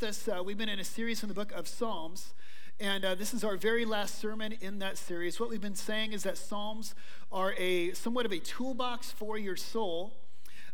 This, 0.00 0.28
uh, 0.28 0.44
we've 0.44 0.56
been 0.56 0.68
in 0.68 0.78
a 0.78 0.84
series 0.84 1.24
in 1.24 1.28
the 1.28 1.34
book 1.34 1.50
of 1.50 1.66
Psalms, 1.66 2.32
and 2.78 3.04
uh, 3.04 3.16
this 3.16 3.34
is 3.34 3.42
our 3.42 3.56
very 3.56 3.84
last 3.84 4.20
sermon 4.20 4.54
in 4.60 4.78
that 4.78 4.96
series. 4.96 5.40
What 5.40 5.50
we've 5.50 5.60
been 5.60 5.74
saying 5.74 6.12
is 6.12 6.22
that 6.22 6.38
Psalms 6.38 6.94
are 7.32 7.52
a 7.58 7.90
somewhat 7.94 8.24
of 8.24 8.30
a 8.32 8.38
toolbox 8.38 9.10
for 9.10 9.36
your 9.36 9.56
soul. 9.56 10.12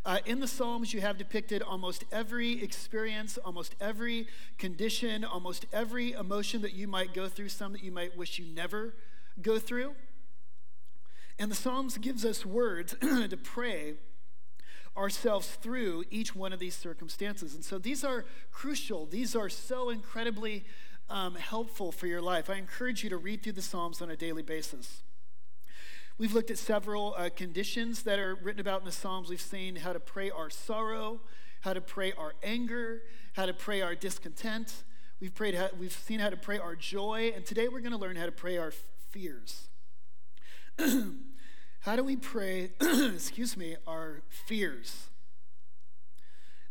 Uh, 0.04 0.18
in 0.26 0.40
the 0.40 0.46
Psalms, 0.46 0.92
you 0.92 1.00
have 1.00 1.16
depicted 1.16 1.62
almost 1.62 2.04
every 2.12 2.62
experience, 2.62 3.38
almost 3.38 3.74
every 3.80 4.26
condition, 4.58 5.24
almost 5.24 5.64
every 5.72 6.12
emotion 6.12 6.60
that 6.60 6.74
you 6.74 6.86
might 6.86 7.14
go 7.14 7.26
through, 7.26 7.48
some 7.48 7.72
that 7.72 7.82
you 7.82 7.92
might 7.92 8.14
wish 8.18 8.38
you 8.38 8.44
never 8.44 8.94
go 9.40 9.58
through. 9.58 9.94
And 11.38 11.50
the 11.50 11.56
Psalms 11.56 11.96
gives 11.96 12.26
us 12.26 12.44
words 12.44 12.94
to 13.00 13.38
pray 13.42 13.94
ourselves 14.96 15.48
through 15.48 16.04
each 16.10 16.34
one 16.34 16.52
of 16.52 16.58
these 16.58 16.74
circumstances. 16.74 17.54
And 17.54 17.64
so 17.64 17.78
these 17.78 18.04
are 18.04 18.24
crucial, 18.52 19.06
these 19.06 19.34
are 19.34 19.48
so 19.48 19.90
incredibly 19.90 20.64
um, 21.10 21.34
helpful 21.34 21.92
for 21.92 22.06
your 22.06 22.22
life. 22.22 22.48
I 22.48 22.54
encourage 22.54 23.02
you 23.02 23.10
to 23.10 23.16
read 23.16 23.42
through 23.42 23.52
the 23.52 23.62
Psalms 23.62 24.00
on 24.00 24.10
a 24.10 24.16
daily 24.16 24.42
basis. 24.42 25.02
We've 26.16 26.32
looked 26.32 26.50
at 26.50 26.58
several 26.58 27.14
uh, 27.18 27.28
conditions 27.34 28.04
that 28.04 28.20
are 28.20 28.36
written 28.36 28.60
about 28.60 28.80
in 28.80 28.86
the 28.86 28.92
Psalms. 28.92 29.28
We've 29.28 29.40
seen 29.40 29.76
how 29.76 29.92
to 29.92 30.00
pray 30.00 30.30
our 30.30 30.48
sorrow, 30.48 31.20
how 31.62 31.72
to 31.72 31.80
pray 31.80 32.12
our 32.12 32.34
anger, 32.42 33.02
how 33.32 33.46
to 33.46 33.52
pray 33.52 33.82
our 33.82 33.96
discontent. 33.96 34.84
We've, 35.20 35.34
prayed 35.34 35.56
how, 35.56 35.70
we've 35.78 35.92
seen 35.92 36.20
how 36.20 36.30
to 36.30 36.36
pray 36.36 36.58
our 36.58 36.76
joy, 36.76 37.32
and 37.34 37.44
today 37.44 37.66
we're 37.66 37.80
going 37.80 37.92
to 37.92 37.98
learn 37.98 38.16
how 38.16 38.26
to 38.26 38.32
pray 38.32 38.58
our 38.58 38.72
fears. 39.10 39.68
How 41.84 41.96
do 41.96 42.02
we 42.02 42.16
pray, 42.16 42.70
excuse 42.80 43.58
me, 43.58 43.76
our 43.86 44.22
fears? 44.30 45.08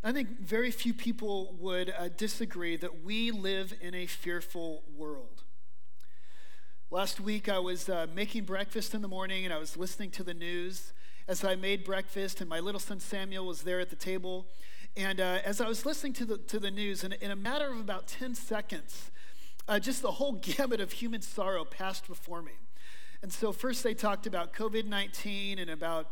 I 0.04 0.12
think 0.12 0.40
very 0.40 0.72
few 0.72 0.92
people 0.92 1.56
would 1.60 1.94
uh, 1.96 2.10
disagree 2.18 2.78
that 2.78 3.04
we 3.04 3.30
live 3.30 3.76
in 3.80 3.94
a 3.94 4.08
fearful 4.08 4.82
world. 4.98 5.44
Last 6.90 7.20
week, 7.20 7.48
I 7.48 7.60
was 7.60 7.90
uh, 7.90 8.08
making 8.16 8.46
breakfast 8.46 8.96
in 8.96 9.04
the 9.04 9.08
morning 9.08 9.46
and 9.46 9.54
I 9.54 9.60
was 9.60 9.78
listening 9.78 10.10
to 10.12 10.24
the 10.24 10.34
news 10.34 10.94
as 11.28 11.44
I 11.44 11.54
made 11.54 11.84
breakfast, 11.84 12.42
and 12.42 12.50
my 12.50 12.60
little 12.60 12.80
son 12.80 13.00
Samuel 13.00 13.46
was 13.46 13.62
there 13.62 13.80
at 13.80 13.92
the 13.92 13.96
table. 13.96 14.48
And 14.98 15.20
uh, 15.20 15.42
as 15.46 15.62
I 15.62 15.68
was 15.68 15.86
listening 15.86 16.14
to 16.14 16.26
the, 16.26 16.38
to 16.40 16.58
the 16.58 16.72
news, 16.72 17.04
in, 17.04 17.14
in 17.14 17.30
a 17.30 17.36
matter 17.36 17.72
of 17.72 17.80
about 17.80 18.08
10 18.08 18.34
seconds, 18.34 19.12
uh, 19.68 19.78
just 19.78 20.02
the 20.02 20.14
whole 20.14 20.32
gamut 20.42 20.82
of 20.82 20.94
human 20.94 21.22
sorrow 21.22 21.66
passed 21.66 22.08
before 22.08 22.42
me. 22.42 22.54
And 23.24 23.32
so, 23.32 23.54
first 23.54 23.84
they 23.84 23.94
talked 23.94 24.28
about 24.28 24.54
COVID 24.54 24.86
19 24.86 25.58
and 25.58 25.70
about 25.70 26.08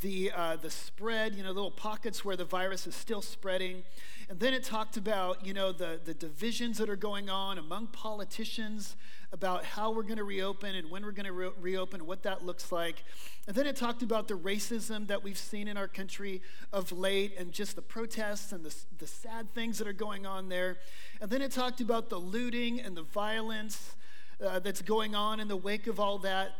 the, 0.00 0.32
uh, 0.34 0.56
the 0.56 0.68
spread, 0.68 1.36
you 1.36 1.44
know, 1.44 1.52
little 1.52 1.70
pockets 1.70 2.24
where 2.24 2.36
the 2.36 2.44
virus 2.44 2.88
is 2.88 2.96
still 2.96 3.22
spreading. 3.22 3.84
And 4.28 4.40
then 4.40 4.52
it 4.52 4.64
talked 4.64 4.96
about, 4.96 5.46
you 5.46 5.54
know, 5.54 5.70
the, 5.70 6.00
the 6.04 6.12
divisions 6.12 6.78
that 6.78 6.90
are 6.90 6.96
going 6.96 7.30
on 7.30 7.58
among 7.58 7.88
politicians 7.88 8.96
about 9.30 9.64
how 9.64 9.92
we're 9.92 10.02
going 10.02 10.16
to 10.16 10.24
reopen 10.24 10.74
and 10.74 10.90
when 10.90 11.04
we're 11.04 11.12
going 11.12 11.26
to 11.26 11.32
re- 11.32 11.50
reopen, 11.60 12.04
what 12.04 12.24
that 12.24 12.44
looks 12.44 12.72
like. 12.72 13.04
And 13.46 13.54
then 13.54 13.68
it 13.68 13.76
talked 13.76 14.02
about 14.02 14.26
the 14.26 14.34
racism 14.34 15.06
that 15.06 15.22
we've 15.22 15.38
seen 15.38 15.68
in 15.68 15.76
our 15.76 15.88
country 15.88 16.42
of 16.72 16.90
late 16.90 17.34
and 17.38 17.52
just 17.52 17.76
the 17.76 17.82
protests 17.82 18.50
and 18.50 18.64
the, 18.64 18.74
the 18.98 19.06
sad 19.06 19.54
things 19.54 19.78
that 19.78 19.86
are 19.86 19.92
going 19.92 20.26
on 20.26 20.48
there. 20.48 20.78
And 21.20 21.30
then 21.30 21.42
it 21.42 21.52
talked 21.52 21.80
about 21.80 22.10
the 22.10 22.18
looting 22.18 22.80
and 22.80 22.96
the 22.96 23.02
violence 23.02 23.94
uh, 24.44 24.58
that's 24.58 24.82
going 24.82 25.14
on 25.14 25.40
in 25.40 25.48
the 25.48 25.56
wake 25.56 25.86
of 25.86 26.00
all 26.00 26.18
that. 26.18 26.52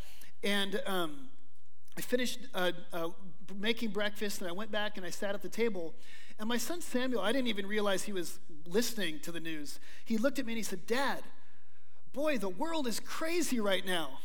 And 0.42 0.80
um, 0.86 1.28
I 1.96 2.00
finished 2.00 2.40
uh, 2.54 2.72
uh, 2.92 3.08
making 3.58 3.90
breakfast 3.90 4.40
and 4.40 4.48
I 4.48 4.52
went 4.52 4.70
back 4.70 4.96
and 4.96 5.04
I 5.04 5.10
sat 5.10 5.34
at 5.34 5.42
the 5.42 5.48
table. 5.48 5.94
And 6.38 6.48
my 6.48 6.56
son 6.56 6.80
Samuel, 6.80 7.20
I 7.20 7.32
didn't 7.32 7.48
even 7.48 7.66
realize 7.66 8.04
he 8.04 8.12
was 8.12 8.38
listening 8.66 9.20
to 9.20 9.32
the 9.32 9.40
news. 9.40 9.78
He 10.04 10.16
looked 10.16 10.38
at 10.38 10.46
me 10.46 10.52
and 10.52 10.56
he 10.56 10.62
said, 10.62 10.86
Dad, 10.86 11.22
boy, 12.12 12.38
the 12.38 12.48
world 12.48 12.86
is 12.86 13.00
crazy 13.00 13.60
right 13.60 13.84
now. 13.84 14.20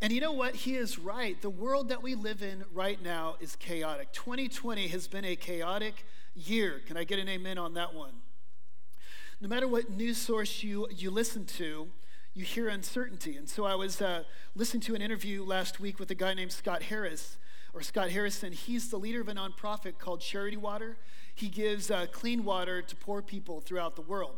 And 0.00 0.12
you 0.12 0.20
know 0.20 0.32
what? 0.32 0.54
He 0.54 0.76
is 0.76 0.98
right. 0.98 1.40
The 1.40 1.50
world 1.50 1.88
that 1.88 2.02
we 2.02 2.14
live 2.14 2.42
in 2.42 2.64
right 2.72 3.02
now 3.02 3.36
is 3.40 3.56
chaotic. 3.56 4.12
2020 4.12 4.88
has 4.88 5.08
been 5.08 5.24
a 5.24 5.34
chaotic 5.34 6.04
year. 6.34 6.82
Can 6.86 6.96
I 6.96 7.04
get 7.04 7.18
an 7.18 7.28
amen 7.28 7.58
on 7.58 7.74
that 7.74 7.94
one? 7.94 8.12
No 9.40 9.48
matter 9.48 9.66
what 9.66 9.90
news 9.90 10.18
source 10.18 10.62
you, 10.62 10.86
you 10.90 11.10
listen 11.10 11.44
to, 11.46 11.88
you 12.34 12.44
hear 12.44 12.68
uncertainty. 12.68 13.36
And 13.36 13.48
so 13.48 13.64
I 13.64 13.76
was 13.76 14.02
uh, 14.02 14.24
listening 14.56 14.80
to 14.82 14.94
an 14.94 15.02
interview 15.02 15.44
last 15.44 15.78
week 15.78 16.00
with 16.00 16.10
a 16.10 16.16
guy 16.16 16.34
named 16.34 16.52
Scott 16.52 16.82
Harris, 16.84 17.36
or 17.72 17.82
Scott 17.82 18.10
Harrison. 18.10 18.52
He's 18.52 18.90
the 18.90 18.96
leader 18.96 19.20
of 19.20 19.28
a 19.28 19.34
nonprofit 19.34 19.98
called 19.98 20.20
Charity 20.20 20.56
Water. 20.56 20.96
He 21.34 21.48
gives 21.48 21.90
uh, 21.90 22.06
clean 22.10 22.44
water 22.44 22.82
to 22.82 22.96
poor 22.96 23.22
people 23.22 23.60
throughout 23.60 23.94
the 23.96 24.02
world. 24.02 24.36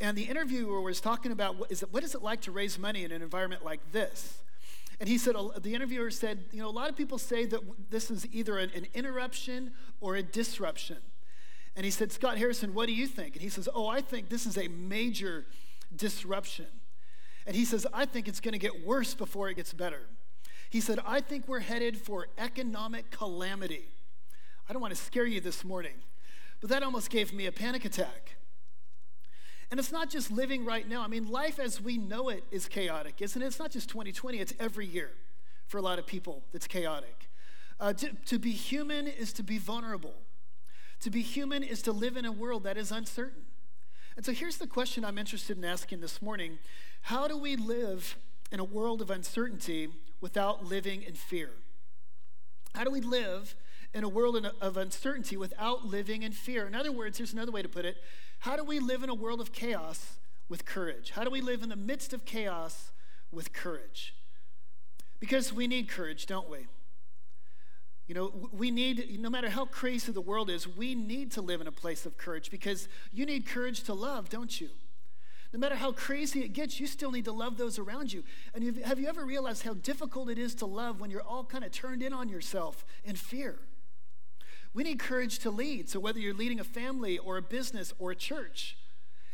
And 0.00 0.16
the 0.16 0.24
interviewer 0.24 0.80
was 0.80 1.00
talking 1.00 1.30
about 1.30 1.56
what 1.56 1.70
is, 1.70 1.82
it, 1.82 1.92
what 1.92 2.02
is 2.02 2.14
it 2.14 2.22
like 2.22 2.40
to 2.42 2.50
raise 2.50 2.78
money 2.78 3.04
in 3.04 3.12
an 3.12 3.22
environment 3.22 3.64
like 3.64 3.80
this? 3.92 4.38
And 5.00 5.08
he 5.08 5.18
said, 5.18 5.34
the 5.60 5.74
interviewer 5.74 6.10
said, 6.10 6.44
you 6.52 6.60
know, 6.60 6.68
a 6.68 6.70
lot 6.70 6.88
of 6.88 6.96
people 6.96 7.18
say 7.18 7.44
that 7.46 7.60
this 7.90 8.10
is 8.10 8.26
either 8.32 8.58
an, 8.58 8.70
an 8.74 8.86
interruption 8.94 9.72
or 10.00 10.16
a 10.16 10.22
disruption. 10.22 10.98
And 11.74 11.84
he 11.84 11.90
said, 11.90 12.12
Scott 12.12 12.38
Harrison, 12.38 12.74
what 12.74 12.86
do 12.86 12.92
you 12.92 13.06
think? 13.06 13.34
And 13.34 13.42
he 13.42 13.48
says, 13.48 13.68
oh, 13.74 13.88
I 13.88 14.00
think 14.00 14.28
this 14.28 14.46
is 14.46 14.58
a 14.58 14.68
major 14.68 15.46
disruption. 15.94 16.66
And 17.46 17.56
he 17.56 17.64
says, 17.64 17.86
I 17.92 18.04
think 18.04 18.28
it's 18.28 18.40
going 18.40 18.52
to 18.52 18.58
get 18.58 18.86
worse 18.86 19.14
before 19.14 19.48
it 19.48 19.54
gets 19.54 19.72
better. 19.72 20.02
He 20.70 20.80
said, 20.80 21.00
I 21.06 21.20
think 21.20 21.48
we're 21.48 21.60
headed 21.60 21.98
for 21.98 22.28
economic 22.38 23.10
calamity. 23.10 23.88
I 24.68 24.72
don't 24.72 24.80
want 24.80 24.94
to 24.94 25.00
scare 25.00 25.26
you 25.26 25.40
this 25.40 25.64
morning, 25.64 25.94
but 26.60 26.70
that 26.70 26.82
almost 26.82 27.10
gave 27.10 27.32
me 27.32 27.46
a 27.46 27.52
panic 27.52 27.84
attack. 27.84 28.36
And 29.70 29.80
it's 29.80 29.92
not 29.92 30.10
just 30.10 30.30
living 30.30 30.64
right 30.64 30.88
now. 30.88 31.02
I 31.02 31.08
mean, 31.08 31.26
life 31.28 31.58
as 31.58 31.80
we 31.80 31.98
know 31.98 32.28
it 32.28 32.44
is 32.50 32.68
chaotic, 32.68 33.20
isn't 33.20 33.40
it? 33.40 33.46
It's 33.46 33.58
not 33.58 33.70
just 33.70 33.88
2020, 33.88 34.38
it's 34.38 34.54
every 34.60 34.86
year 34.86 35.10
for 35.66 35.78
a 35.78 35.82
lot 35.82 35.98
of 35.98 36.06
people 36.06 36.42
that's 36.52 36.66
chaotic. 36.66 37.28
Uh, 37.80 37.92
to, 37.94 38.10
to 38.26 38.38
be 38.38 38.52
human 38.52 39.06
is 39.06 39.32
to 39.32 39.42
be 39.42 39.58
vulnerable. 39.58 40.14
To 41.00 41.10
be 41.10 41.22
human 41.22 41.62
is 41.62 41.82
to 41.82 41.92
live 41.92 42.16
in 42.16 42.24
a 42.24 42.32
world 42.32 42.64
that 42.64 42.76
is 42.76 42.92
uncertain. 42.92 43.42
And 44.16 44.24
so 44.24 44.32
here's 44.32 44.58
the 44.58 44.66
question 44.66 45.04
I'm 45.04 45.18
interested 45.18 45.56
in 45.56 45.64
asking 45.64 46.00
this 46.00 46.20
morning 46.20 46.58
How 47.02 47.26
do 47.26 47.36
we 47.36 47.56
live 47.56 48.16
in 48.50 48.60
a 48.60 48.64
world 48.64 49.00
of 49.00 49.10
uncertainty 49.10 49.88
without 50.20 50.64
living 50.64 51.02
in 51.02 51.14
fear? 51.14 51.50
How 52.74 52.84
do 52.84 52.90
we 52.90 53.00
live 53.00 53.54
in 53.94 54.04
a 54.04 54.08
world 54.08 54.46
of 54.60 54.76
uncertainty 54.76 55.36
without 55.36 55.86
living 55.86 56.22
in 56.22 56.32
fear? 56.32 56.66
In 56.66 56.74
other 56.74 56.92
words, 56.92 57.18
here's 57.18 57.32
another 57.32 57.52
way 57.52 57.62
to 57.62 57.68
put 57.68 57.84
it 57.84 57.96
How 58.40 58.56
do 58.56 58.64
we 58.64 58.80
live 58.80 59.02
in 59.02 59.08
a 59.08 59.14
world 59.14 59.40
of 59.40 59.52
chaos 59.52 60.18
with 60.48 60.64
courage? 60.64 61.10
How 61.10 61.24
do 61.24 61.30
we 61.30 61.40
live 61.40 61.62
in 61.62 61.68
the 61.68 61.76
midst 61.76 62.12
of 62.12 62.24
chaos 62.24 62.92
with 63.30 63.52
courage? 63.52 64.14
Because 65.20 65.52
we 65.52 65.66
need 65.66 65.88
courage, 65.88 66.26
don't 66.26 66.50
we? 66.50 66.66
You 68.06 68.14
know, 68.14 68.48
we 68.52 68.70
need, 68.70 69.18
no 69.20 69.30
matter 69.30 69.48
how 69.48 69.64
crazy 69.64 70.12
the 70.12 70.20
world 70.20 70.50
is, 70.50 70.66
we 70.66 70.94
need 70.94 71.30
to 71.32 71.40
live 71.40 71.60
in 71.60 71.66
a 71.66 71.72
place 71.72 72.04
of 72.04 72.16
courage 72.16 72.50
because 72.50 72.88
you 73.12 73.24
need 73.24 73.46
courage 73.46 73.84
to 73.84 73.94
love, 73.94 74.28
don't 74.28 74.60
you? 74.60 74.70
No 75.52 75.58
matter 75.58 75.76
how 75.76 75.92
crazy 75.92 76.40
it 76.40 76.54
gets, 76.54 76.80
you 76.80 76.86
still 76.86 77.10
need 77.10 77.26
to 77.26 77.32
love 77.32 77.58
those 77.58 77.78
around 77.78 78.12
you. 78.12 78.24
And 78.54 78.78
have 78.78 78.98
you 78.98 79.06
ever 79.06 79.24
realized 79.24 79.64
how 79.64 79.74
difficult 79.74 80.30
it 80.30 80.38
is 80.38 80.54
to 80.56 80.66
love 80.66 81.00
when 81.00 81.10
you're 81.10 81.22
all 81.22 81.44
kind 81.44 81.62
of 81.62 81.70
turned 81.70 82.02
in 82.02 82.12
on 82.12 82.28
yourself 82.28 82.84
in 83.04 83.16
fear? 83.16 83.58
We 84.74 84.82
need 84.82 84.98
courage 84.98 85.38
to 85.40 85.50
lead. 85.50 85.90
So, 85.90 86.00
whether 86.00 86.18
you're 86.18 86.34
leading 86.34 86.58
a 86.58 86.64
family 86.64 87.18
or 87.18 87.36
a 87.36 87.42
business 87.42 87.92
or 87.98 88.12
a 88.12 88.16
church, 88.16 88.78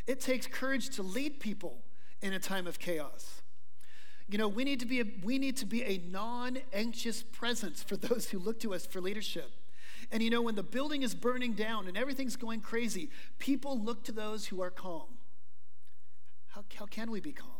it 0.08 0.20
takes 0.20 0.48
courage 0.48 0.90
to 0.96 1.02
lead 1.02 1.38
people 1.38 1.78
in 2.20 2.32
a 2.32 2.40
time 2.40 2.66
of 2.66 2.80
chaos. 2.80 3.42
You 4.28 4.36
know, 4.36 4.48
we 4.48 4.62
need 4.64 4.80
to 4.80 4.86
be 4.86 5.00
a, 5.00 5.04
we 5.22 5.38
need 5.38 5.56
to 5.58 5.66
be 5.66 5.82
a 5.84 6.02
non-anxious 6.10 7.22
presence 7.22 7.82
for 7.82 7.96
those 7.96 8.28
who 8.28 8.38
look 8.38 8.60
to 8.60 8.74
us 8.74 8.84
for 8.84 9.00
leadership. 9.00 9.50
And 10.12 10.22
you 10.22 10.30
know, 10.30 10.42
when 10.42 10.54
the 10.54 10.62
building 10.62 11.02
is 11.02 11.14
burning 11.14 11.54
down 11.54 11.86
and 11.88 11.96
everything's 11.96 12.36
going 12.36 12.60
crazy, 12.60 13.10
people 13.38 13.80
look 13.80 14.04
to 14.04 14.12
those 14.12 14.46
who 14.46 14.60
are 14.62 14.70
calm. 14.70 15.08
How, 16.48 16.64
how 16.78 16.86
can 16.86 17.10
we 17.10 17.20
be 17.20 17.32
calm? 17.32 17.50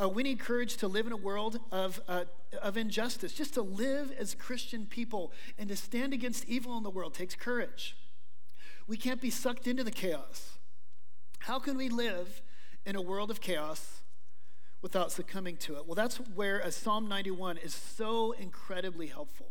Uh, 0.00 0.08
we 0.08 0.22
need 0.22 0.38
courage 0.38 0.76
to 0.76 0.86
live 0.86 1.06
in 1.06 1.12
a 1.12 1.16
world 1.16 1.58
of, 1.72 2.00
uh, 2.06 2.24
of 2.62 2.76
injustice. 2.76 3.32
Just 3.32 3.54
to 3.54 3.62
live 3.62 4.12
as 4.16 4.34
Christian 4.36 4.86
people 4.86 5.32
and 5.58 5.68
to 5.68 5.76
stand 5.76 6.12
against 6.12 6.44
evil 6.48 6.76
in 6.76 6.84
the 6.84 6.90
world 6.90 7.14
takes 7.14 7.34
courage. 7.34 7.96
We 8.86 8.96
can't 8.96 9.20
be 9.20 9.30
sucked 9.30 9.66
into 9.66 9.82
the 9.82 9.90
chaos. 9.90 10.58
How 11.40 11.58
can 11.58 11.76
we 11.76 11.88
live 11.88 12.42
in 12.86 12.94
a 12.94 13.02
world 13.02 13.30
of 13.30 13.40
chaos 13.40 14.00
without 14.80 15.10
succumbing 15.10 15.56
to 15.56 15.76
it. 15.76 15.86
Well, 15.86 15.94
that's 15.94 16.16
where 16.16 16.58
a 16.60 16.70
Psalm 16.70 17.08
91 17.08 17.58
is 17.58 17.74
so 17.74 18.32
incredibly 18.32 19.08
helpful. 19.08 19.48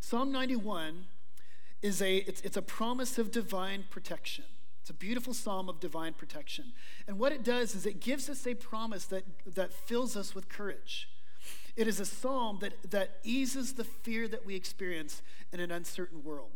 Psalm 0.00 0.30
91 0.30 1.06
is 1.82 2.00
a 2.00 2.16
it's, 2.18 2.40
it's 2.42 2.56
a 2.56 2.62
promise 2.62 3.18
of 3.18 3.30
divine 3.30 3.84
protection. 3.90 4.44
It's 4.80 4.90
a 4.90 4.94
beautiful 4.94 5.32
psalm 5.32 5.70
of 5.70 5.80
divine 5.80 6.12
protection. 6.12 6.74
And 7.08 7.18
what 7.18 7.32
it 7.32 7.42
does 7.42 7.74
is 7.74 7.86
it 7.86 8.00
gives 8.00 8.28
us 8.28 8.46
a 8.46 8.54
promise 8.54 9.06
that, 9.06 9.24
that 9.46 9.72
fills 9.72 10.14
us 10.14 10.34
with 10.34 10.50
courage. 10.50 11.08
It 11.74 11.88
is 11.88 12.00
a 12.00 12.04
psalm 12.04 12.58
that, 12.60 12.90
that 12.90 13.18
eases 13.22 13.72
the 13.72 13.84
fear 13.84 14.28
that 14.28 14.44
we 14.44 14.54
experience 14.54 15.22
in 15.54 15.60
an 15.60 15.70
uncertain 15.70 16.22
world. 16.22 16.50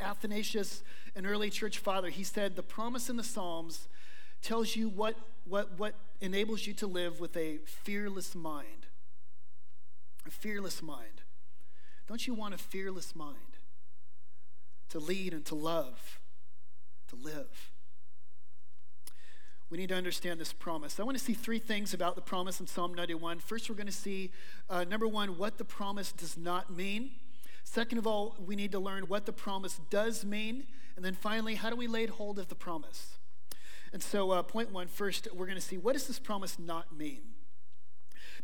Athanasius, 0.00 0.84
an 1.16 1.26
early 1.26 1.50
church 1.50 1.78
father, 1.78 2.10
he 2.10 2.22
said, 2.22 2.54
The 2.54 2.62
promise 2.62 3.08
in 3.08 3.16
the 3.16 3.24
Psalms 3.24 3.88
tells 4.46 4.76
you 4.76 4.88
what, 4.88 5.16
what, 5.44 5.76
what 5.76 5.94
enables 6.20 6.68
you 6.68 6.72
to 6.72 6.86
live 6.86 7.18
with 7.18 7.36
a 7.36 7.58
fearless 7.64 8.32
mind. 8.32 8.86
A 10.24 10.30
fearless 10.30 10.80
mind. 10.80 11.22
Don't 12.06 12.24
you 12.28 12.32
want 12.32 12.54
a 12.54 12.58
fearless 12.58 13.16
mind? 13.16 13.58
To 14.90 15.00
lead 15.00 15.34
and 15.34 15.44
to 15.46 15.56
love, 15.56 16.20
to 17.08 17.16
live. 17.16 17.72
We 19.68 19.78
need 19.78 19.88
to 19.88 19.96
understand 19.96 20.38
this 20.38 20.52
promise. 20.52 21.00
I 21.00 21.02
want 21.02 21.18
to 21.18 21.24
see 21.24 21.34
three 21.34 21.58
things 21.58 21.92
about 21.92 22.14
the 22.14 22.22
promise 22.22 22.60
in 22.60 22.68
Psalm 22.68 22.94
91. 22.94 23.40
First, 23.40 23.68
we're 23.68 23.74
going 23.74 23.88
to 23.88 23.92
see, 23.92 24.30
uh, 24.70 24.84
number 24.84 25.08
one, 25.08 25.38
what 25.38 25.58
the 25.58 25.64
promise 25.64 26.12
does 26.12 26.36
not 26.38 26.72
mean. 26.72 27.10
Second 27.64 27.98
of 27.98 28.06
all, 28.06 28.36
we 28.46 28.54
need 28.54 28.70
to 28.70 28.78
learn 28.78 29.08
what 29.08 29.26
the 29.26 29.32
promise 29.32 29.80
does 29.90 30.24
mean. 30.24 30.68
And 30.94 31.04
then 31.04 31.14
finally, 31.14 31.56
how 31.56 31.68
do 31.68 31.74
we 31.74 31.88
lay 31.88 32.06
hold 32.06 32.38
of 32.38 32.46
the 32.46 32.54
promise? 32.54 33.16
And 33.96 34.02
so, 34.02 34.30
uh, 34.30 34.42
point 34.42 34.72
one, 34.72 34.88
first, 34.88 35.26
we're 35.34 35.46
going 35.46 35.56
to 35.56 35.64
see 35.64 35.78
what 35.78 35.94
does 35.94 36.06
this 36.06 36.18
promise 36.18 36.58
not 36.58 36.94
mean? 36.94 37.22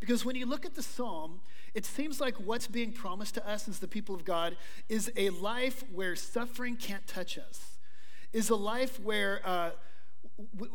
Because 0.01 0.25
when 0.25 0.35
you 0.35 0.47
look 0.47 0.65
at 0.65 0.77
the 0.77 0.83
psalm, 0.83 1.43
it 1.75 1.85
seems 1.85 2.23
like 2.23 2.37
what's 2.37 2.67
being 2.67 2.91
promised 2.91 3.35
to 3.35 3.47
us 3.47 3.69
as 3.69 3.79
the 3.79 3.87
people 3.87 4.15
of 4.15 4.25
God 4.25 4.57
is 4.89 5.13
a 5.15 5.29
life 5.29 5.85
where 5.93 6.17
suffering 6.17 6.75
can't 6.75 7.07
touch 7.07 7.37
us, 7.37 7.77
is 8.33 8.49
a 8.49 8.57
life 8.57 8.99
where 9.01 9.43
uh, 9.45 9.73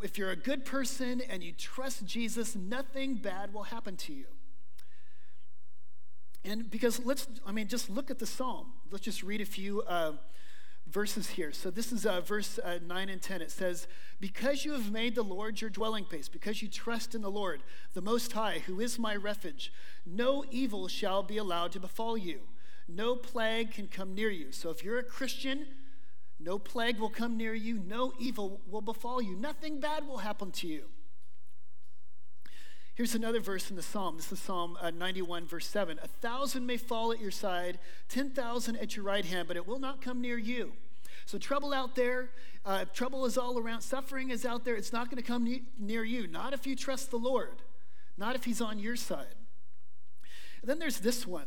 if 0.04 0.16
you're 0.16 0.30
a 0.30 0.36
good 0.36 0.64
person 0.64 1.24
and 1.28 1.42
you 1.42 1.54
trust 1.54 2.06
Jesus, 2.06 2.56
nothing 2.56 3.16
bad 3.16 3.56
will 3.56 3.64
happen 3.64 3.96
to 3.96 4.14
you. 4.14 4.26
And 6.46 6.70
because 6.70 7.04
let's, 7.04 7.26
I 7.48 7.52
mean, 7.52 7.68
just 7.68 7.90
look 7.90 8.12
at 8.12 8.20
the 8.20 8.28
psalm. 8.28 8.74
Let's 8.92 9.04
just 9.04 9.24
read 9.24 9.42
a 9.42 9.46
few 9.46 9.82
uh, 9.88 10.12
verses 10.90 11.30
here. 11.30 11.52
So 11.52 11.70
this 11.70 11.92
is 11.92 12.06
uh, 12.06 12.22
verse 12.22 12.60
uh, 12.64 12.80
9 12.86 13.10
and 13.10 13.22
10. 13.22 13.42
It 13.42 13.52
says, 13.52 13.88
Because 14.20 14.66
you 14.66 14.72
have 14.74 14.92
made 14.92 15.16
the 15.16 15.24
Lord 15.24 15.60
your 15.62 15.70
dwelling 15.70 16.06
place, 16.06 16.28
because 16.28 16.62
you 16.62 16.68
trust 16.68 17.14
in 17.14 17.22
the 17.22 17.32
Lord, 17.32 17.62
the 17.94 18.02
Most 18.02 18.32
High, 18.32 18.64
who 18.66 18.80
is 18.80 18.98
my 18.98 19.16
refuge, 19.16 19.72
no 20.06 20.46
evil 20.50 20.88
shall 20.88 21.24
be 21.24 21.38
allowed 21.38 21.74
to 21.74 21.80
befall 21.80 22.18
you. 22.18 22.42
No 22.88 23.16
plague 23.16 23.74
can 23.74 23.88
come 23.88 24.16
near 24.16 24.30
you. 24.30 24.52
So 24.52 24.70
if 24.70 24.84
you're 24.84 25.00
a 25.00 25.04
Christian, 25.04 25.66
no 26.40 26.58
plague 26.58 27.00
will 27.00 27.10
come 27.10 27.36
near 27.36 27.54
you, 27.54 27.80
no 27.86 28.14
evil 28.20 28.62
will 28.70 28.82
befall 28.82 29.22
you, 29.22 29.36
nothing 29.36 29.80
bad 29.80 30.08
will 30.08 30.20
happen 30.20 30.52
to 30.52 30.68
you. 30.68 30.86
Here's 32.98 33.14
another 33.14 33.40
verse 33.40 33.70
in 33.70 33.76
the 33.76 33.84
Psalm. 33.84 34.16
This 34.18 34.32
is 34.32 34.40
Psalm 34.40 34.76
uh, 34.82 34.90
91, 34.90 35.46
verse 35.46 35.68
7. 35.68 36.00
A 36.02 36.08
thousand 36.08 36.66
may 36.66 36.78
fall 36.78 37.12
at 37.12 37.22
your 37.22 37.30
side, 37.30 37.78
10,000 38.10 38.76
at 38.76 38.96
your 38.96 39.06
right 39.06 39.24
hand, 39.24 39.48
but 39.48 39.56
it 39.56 39.68
will 39.68 39.78
not 39.78 40.02
come 40.02 40.20
near 40.20 40.36
you. 40.36 40.72
So, 41.28 41.38
trouble 41.38 41.76
out 41.76 41.96
there, 41.96 42.32
uh, 42.66 42.86
trouble 42.96 43.28
is 43.28 43.38
all 43.38 43.60
around, 43.60 43.82
suffering 43.82 44.32
is 44.32 44.48
out 44.48 44.66
there. 44.66 44.74
It's 44.76 44.92
not 44.92 45.12
going 45.12 45.22
to 45.22 45.28
come 45.28 45.44
ne- 45.44 45.62
near 45.78 46.04
you. 46.04 46.26
Not 46.26 46.54
if 46.54 46.66
you 46.66 46.76
trust 46.76 47.12
the 47.12 47.20
Lord, 47.20 47.62
not 48.18 48.36
if 48.36 48.46
He's 48.46 48.62
on 48.62 48.80
your 48.80 48.96
side. 48.96 49.36
And 50.64 50.68
then 50.68 50.80
there's 50.80 51.02
this 51.02 51.28
one 51.28 51.46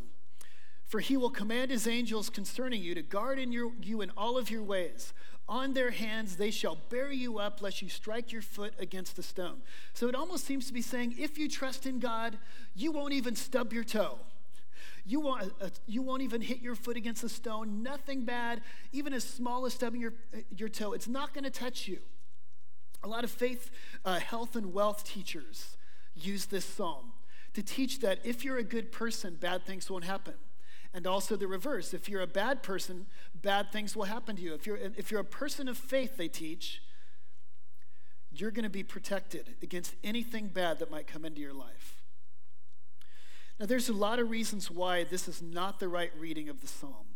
For 0.87 1.00
He 1.00 1.17
will 1.17 1.31
command 1.31 1.73
His 1.73 1.88
angels 1.88 2.31
concerning 2.31 2.81
you 2.81 2.94
to 2.94 3.02
guard 3.02 3.41
in 3.41 3.50
your, 3.50 3.73
you 3.82 4.02
in 4.02 4.11
all 4.17 4.38
of 4.38 4.52
your 4.52 4.62
ways. 4.62 5.12
On 5.50 5.75
their 5.75 5.91
hands 5.91 6.37
they 6.37 6.52
shall 6.52 6.79
bear 6.91 7.11
you 7.11 7.41
up, 7.41 7.61
lest 7.61 7.82
you 7.82 7.88
strike 7.88 8.31
your 8.31 8.41
foot 8.41 8.73
against 8.79 9.19
a 9.19 9.23
stone. 9.23 9.62
So 9.93 10.06
it 10.06 10.14
almost 10.14 10.44
seems 10.44 10.69
to 10.69 10.73
be 10.73 10.81
saying 10.81 11.17
if 11.19 11.37
you 11.37 11.49
trust 11.49 11.87
in 11.87 11.99
God, 11.99 12.38
you 12.76 12.93
won't 12.93 13.12
even 13.12 13.35
stub 13.35 13.73
your 13.73 13.82
toe. 13.82 14.20
You 15.05 15.19
won't, 15.19 15.52
uh, 15.61 15.70
you 15.87 16.02
won't 16.02 16.23
even 16.23 16.41
hit 16.41 16.61
your 16.61 16.76
foot 16.76 16.97
against 16.97 17.25
a 17.25 17.29
stone. 17.29 17.82
Nothing 17.82 18.25
bad, 18.25 18.62
even 18.93 19.12
as 19.12 19.25
small 19.25 19.67
as 19.67 19.75
stubbing 19.75 20.00
your, 20.00 20.14
uh, 20.32 20.38
your 20.56 20.69
toe. 20.69 20.93
It's 20.93 21.08
not 21.08 21.35
going 21.35 21.44
to 21.44 21.50
touch 21.50 21.88
you. 21.88 21.99
A 23.02 23.08
lot 23.08 23.25
of 23.25 23.31
faith, 23.31 23.73
uh, 24.05 24.20
health, 24.20 24.55
and 24.55 24.73
wealth 24.73 25.02
teachers 25.02 25.76
use 26.14 26.47
this 26.47 26.64
psalm 26.64 27.12
to 27.55 27.62
teach 27.62 28.00
that 28.00 28.20
if 28.23 28.44
you're 28.44 28.58
a 28.58 28.62
good 28.62 28.93
person, 28.93 29.37
bad 29.41 29.64
things 29.64 29.91
won't 29.91 30.05
happen. 30.05 30.35
And 30.93 31.06
also 31.06 31.35
the 31.35 31.47
reverse. 31.47 31.94
If 31.94 32.08
you're 32.08 32.20
a 32.20 32.26
bad 32.26 32.62
person, 32.62 33.06
bad 33.42 33.72
things 33.72 33.96
will 33.96 34.04
happen 34.04 34.37
to 34.37 34.42
you. 34.42 34.54
If 34.54 34.66
you're, 34.66 34.76
if 34.76 35.10
you're 35.10 35.20
a 35.20 35.25
person 35.25 35.69
of 35.69 35.76
faith, 35.78 36.16
they 36.16 36.28
teach, 36.28 36.82
you're 38.32 38.50
going 38.50 38.64
to 38.64 38.70
be 38.70 38.82
protected 38.82 39.54
against 39.62 39.94
anything 40.04 40.48
bad 40.48 40.78
that 40.78 40.90
might 40.90 41.06
come 41.06 41.25
into 41.25 41.40
your 41.40 41.52
life. 41.54 42.02
Now, 43.58 43.66
there's 43.66 43.88
a 43.88 43.92
lot 43.92 44.19
of 44.19 44.31
reasons 44.31 44.70
why 44.70 45.04
this 45.04 45.28
is 45.28 45.42
not 45.42 45.81
the 45.81 45.88
right 45.88 46.12
reading 46.19 46.48
of 46.48 46.60
the 46.60 46.66
psalm. 46.66 47.06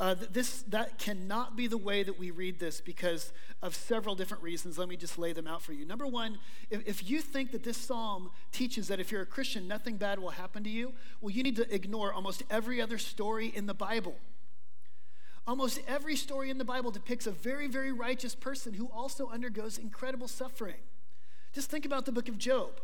Uh, 0.00 0.14
this, 0.32 0.62
that 0.62 0.98
cannot 0.98 1.56
be 1.56 1.66
the 1.66 1.76
way 1.76 2.02
that 2.02 2.18
we 2.18 2.30
read 2.30 2.58
this 2.58 2.80
because 2.80 3.34
of 3.60 3.74
several 3.74 4.14
different 4.14 4.42
reasons. 4.42 4.78
Let 4.78 4.88
me 4.88 4.96
just 4.96 5.18
lay 5.18 5.34
them 5.34 5.46
out 5.46 5.60
for 5.60 5.74
you. 5.74 5.84
Number 5.84 6.06
one, 6.06 6.38
if, 6.70 6.88
if 6.88 7.08
you 7.08 7.20
think 7.20 7.52
that 7.52 7.64
this 7.64 7.76
psalm 7.76 8.30
teaches 8.50 8.88
that 8.88 8.98
if 8.98 9.12
you're 9.12 9.20
a 9.20 9.26
Christian, 9.26 9.68
nothing 9.68 9.98
bad 9.98 10.18
will 10.18 10.30
happen 10.30 10.64
to 10.64 10.70
you, 10.70 10.94
well, 11.20 11.30
you 11.30 11.42
need 11.42 11.56
to 11.56 11.72
ignore 11.72 12.14
almost 12.14 12.42
every 12.50 12.80
other 12.80 12.96
story 12.96 13.52
in 13.54 13.66
the 13.66 13.74
Bible. 13.74 14.16
Almost 15.46 15.80
every 15.88 16.16
story 16.16 16.50
in 16.50 16.58
the 16.58 16.64
Bible 16.64 16.90
depicts 16.90 17.26
a 17.26 17.32
very, 17.32 17.66
very 17.66 17.92
righteous 17.92 18.34
person 18.34 18.74
who 18.74 18.86
also 18.86 19.28
undergoes 19.28 19.78
incredible 19.78 20.28
suffering. 20.28 20.80
Just 21.52 21.70
think 21.70 21.84
about 21.84 22.06
the 22.06 22.12
book 22.12 22.28
of 22.28 22.38
Job. 22.38 22.80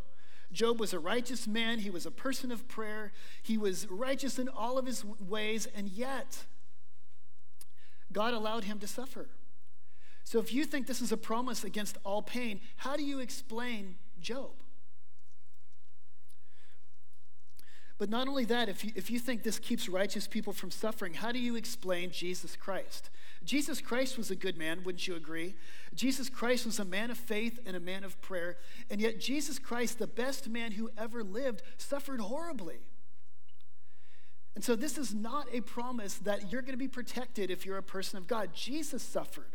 Job 0.52 0.80
was 0.80 0.92
a 0.92 0.98
righteous 0.98 1.46
man, 1.46 1.80
he 1.80 1.90
was 1.90 2.06
a 2.06 2.10
person 2.10 2.52
of 2.52 2.68
prayer, 2.68 3.12
he 3.42 3.58
was 3.58 3.86
righteous 3.90 4.38
in 4.38 4.48
all 4.48 4.78
of 4.78 4.86
his 4.86 5.04
ways, 5.04 5.66
and 5.74 5.88
yet, 5.88 6.44
God 8.12 8.32
allowed 8.32 8.64
him 8.64 8.78
to 8.78 8.86
suffer. 8.86 9.28
So 10.24 10.38
if 10.38 10.52
you 10.52 10.64
think 10.64 10.86
this 10.86 11.00
is 11.00 11.12
a 11.12 11.16
promise 11.16 11.62
against 11.64 11.98
all 12.04 12.22
pain, 12.22 12.60
how 12.76 12.96
do 12.96 13.04
you 13.04 13.20
explain 13.20 13.96
Job? 14.20 14.50
But 17.98 18.10
not 18.10 18.28
only 18.28 18.44
that, 18.46 18.68
if 18.68 18.84
you, 18.84 18.92
if 18.94 19.10
you 19.10 19.18
think 19.18 19.42
this 19.42 19.58
keeps 19.58 19.88
righteous 19.88 20.26
people 20.26 20.52
from 20.52 20.70
suffering, 20.70 21.14
how 21.14 21.32
do 21.32 21.38
you 21.38 21.56
explain 21.56 22.10
Jesus 22.10 22.54
Christ? 22.54 23.08
Jesus 23.44 23.80
Christ 23.80 24.18
was 24.18 24.30
a 24.30 24.36
good 24.36 24.58
man, 24.58 24.82
wouldn't 24.84 25.06
you 25.06 25.14
agree? 25.14 25.54
Jesus 25.94 26.28
Christ 26.28 26.66
was 26.66 26.78
a 26.78 26.84
man 26.84 27.10
of 27.10 27.16
faith 27.16 27.58
and 27.64 27.74
a 27.74 27.80
man 27.80 28.04
of 28.04 28.20
prayer, 28.20 28.56
and 28.90 29.00
yet 29.00 29.18
Jesus 29.20 29.58
Christ, 29.58 29.98
the 29.98 30.06
best 30.06 30.48
man 30.48 30.72
who 30.72 30.90
ever 30.98 31.24
lived, 31.24 31.62
suffered 31.78 32.20
horribly. 32.20 32.80
And 34.54 34.64
so, 34.64 34.74
this 34.74 34.98
is 34.98 35.14
not 35.14 35.46
a 35.52 35.60
promise 35.60 36.14
that 36.14 36.50
you're 36.50 36.62
going 36.62 36.72
to 36.72 36.78
be 36.78 36.88
protected 36.88 37.50
if 37.50 37.64
you're 37.64 37.76
a 37.76 37.82
person 37.82 38.16
of 38.16 38.26
God. 38.26 38.50
Jesus 38.54 39.02
suffered. 39.02 39.54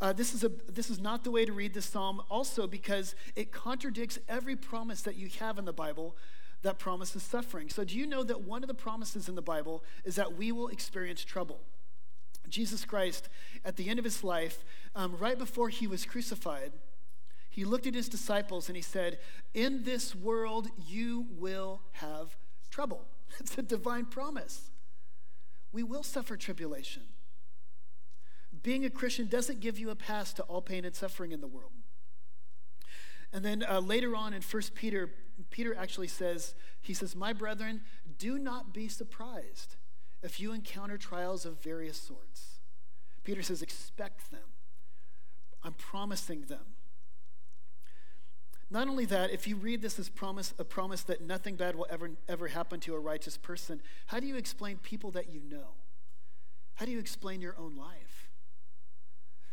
Uh, 0.00 0.12
this, 0.12 0.34
is 0.34 0.44
a, 0.44 0.50
this 0.70 0.90
is 0.90 0.98
not 0.98 1.24
the 1.24 1.30
way 1.30 1.44
to 1.44 1.52
read 1.52 1.72
this 1.72 1.86
psalm, 1.86 2.22
also 2.30 2.66
because 2.66 3.14
it 3.34 3.52
contradicts 3.52 4.18
every 4.28 4.56
promise 4.56 5.02
that 5.02 5.16
you 5.16 5.28
have 5.40 5.58
in 5.58 5.64
the 5.64 5.72
Bible 5.72 6.16
that 6.66 6.80
promises 6.80 7.22
suffering. 7.22 7.68
So, 7.68 7.84
do 7.84 7.96
you 7.96 8.06
know 8.06 8.24
that 8.24 8.42
one 8.42 8.64
of 8.64 8.68
the 8.68 8.74
promises 8.74 9.28
in 9.28 9.36
the 9.36 9.42
Bible 9.42 9.84
is 10.04 10.16
that 10.16 10.36
we 10.36 10.50
will 10.50 10.66
experience 10.68 11.24
trouble? 11.24 11.60
Jesus 12.48 12.84
Christ, 12.84 13.28
at 13.64 13.76
the 13.76 13.88
end 13.88 14.00
of 14.00 14.04
his 14.04 14.24
life, 14.24 14.64
um, 14.94 15.16
right 15.16 15.38
before 15.38 15.68
he 15.68 15.86
was 15.86 16.04
crucified, 16.04 16.72
he 17.48 17.64
looked 17.64 17.86
at 17.86 17.94
his 17.94 18.08
disciples 18.08 18.68
and 18.68 18.74
he 18.74 18.82
said, 18.82 19.18
In 19.54 19.84
this 19.84 20.14
world 20.14 20.68
you 20.86 21.26
will 21.30 21.82
have 21.92 22.36
trouble. 22.70 23.04
It's 23.40 23.58
a 23.58 23.62
divine 23.62 24.06
promise. 24.06 24.70
We 25.72 25.82
will 25.82 26.02
suffer 26.02 26.36
tribulation. 26.36 27.02
Being 28.62 28.84
a 28.84 28.90
Christian 28.90 29.28
doesn't 29.28 29.60
give 29.60 29.78
you 29.78 29.90
a 29.90 29.94
pass 29.94 30.32
to 30.34 30.42
all 30.44 30.62
pain 30.62 30.84
and 30.84 30.94
suffering 30.94 31.32
in 31.32 31.40
the 31.40 31.46
world. 31.46 31.72
And 33.32 33.44
then 33.44 33.64
uh, 33.68 33.80
later 33.80 34.16
on 34.16 34.32
in 34.32 34.42
1 34.42 34.62
Peter, 34.74 35.10
Peter 35.50 35.74
actually 35.76 36.08
says, 36.08 36.54
he 36.80 36.94
says, 36.94 37.14
My 37.14 37.32
brethren, 37.32 37.82
do 38.18 38.38
not 38.38 38.72
be 38.72 38.88
surprised 38.88 39.76
if 40.22 40.40
you 40.40 40.52
encounter 40.52 40.96
trials 40.96 41.44
of 41.44 41.60
various 41.60 41.98
sorts. 41.98 42.60
Peter 43.24 43.42
says, 43.42 43.60
expect 43.60 44.30
them. 44.30 44.48
I'm 45.62 45.74
promising 45.74 46.42
them. 46.42 46.74
Not 48.70 48.88
only 48.88 49.04
that, 49.06 49.30
if 49.30 49.46
you 49.46 49.56
read 49.56 49.82
this 49.82 49.98
as 49.98 50.08
promise, 50.08 50.54
a 50.58 50.64
promise 50.64 51.02
that 51.02 51.20
nothing 51.20 51.56
bad 51.56 51.76
will 51.76 51.86
ever, 51.90 52.10
ever 52.28 52.48
happen 52.48 52.80
to 52.80 52.94
a 52.94 52.98
righteous 52.98 53.36
person, 53.36 53.80
how 54.06 54.20
do 54.20 54.26
you 54.26 54.36
explain 54.36 54.78
people 54.78 55.10
that 55.12 55.28
you 55.28 55.40
know? 55.48 55.74
How 56.74 56.86
do 56.86 56.92
you 56.92 56.98
explain 56.98 57.40
your 57.40 57.56
own 57.58 57.76
life? 57.76 58.28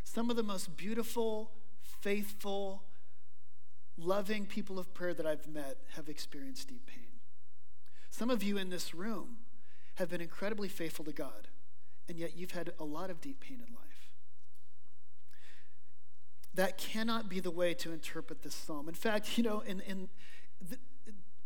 Some 0.03 0.29
of 0.29 0.35
the 0.35 0.43
most 0.43 0.75
beautiful, 0.77 1.51
faithful, 1.81 2.83
loving 3.97 4.45
people 4.45 4.79
of 4.79 4.93
prayer 4.93 5.13
that 5.13 5.25
I've 5.25 5.47
met 5.47 5.77
have 5.95 6.09
experienced 6.09 6.67
deep 6.69 6.85
pain. 6.85 7.07
Some 8.09 8.29
of 8.29 8.43
you 8.43 8.57
in 8.57 8.69
this 8.69 8.93
room 8.93 9.37
have 9.95 10.09
been 10.09 10.21
incredibly 10.21 10.67
faithful 10.67 11.05
to 11.05 11.11
God, 11.11 11.47
and 12.07 12.17
yet 12.17 12.35
you've 12.35 12.51
had 12.51 12.71
a 12.79 12.83
lot 12.83 13.09
of 13.09 13.21
deep 13.21 13.39
pain 13.39 13.61
in 13.67 13.73
life. 13.73 14.13
That 16.55 16.77
cannot 16.77 17.29
be 17.29 17.39
the 17.39 17.51
way 17.51 17.73
to 17.75 17.91
interpret 17.91 18.43
this 18.43 18.53
psalm. 18.53 18.87
In 18.87 18.93
fact, 18.93 19.37
you 19.37 19.43
know, 19.43 19.61
in, 19.61 19.79
in 19.81 20.09
th- 20.67 20.81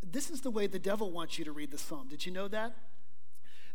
this 0.03 0.29
is 0.29 0.41
the 0.41 0.51
way 0.51 0.67
the 0.67 0.79
devil 0.79 1.11
wants 1.11 1.39
you 1.39 1.45
to 1.45 1.51
read 1.51 1.71
the 1.71 1.77
psalm. 1.77 2.07
Did 2.09 2.25
you 2.25 2.31
know 2.31 2.47
that? 2.49 2.75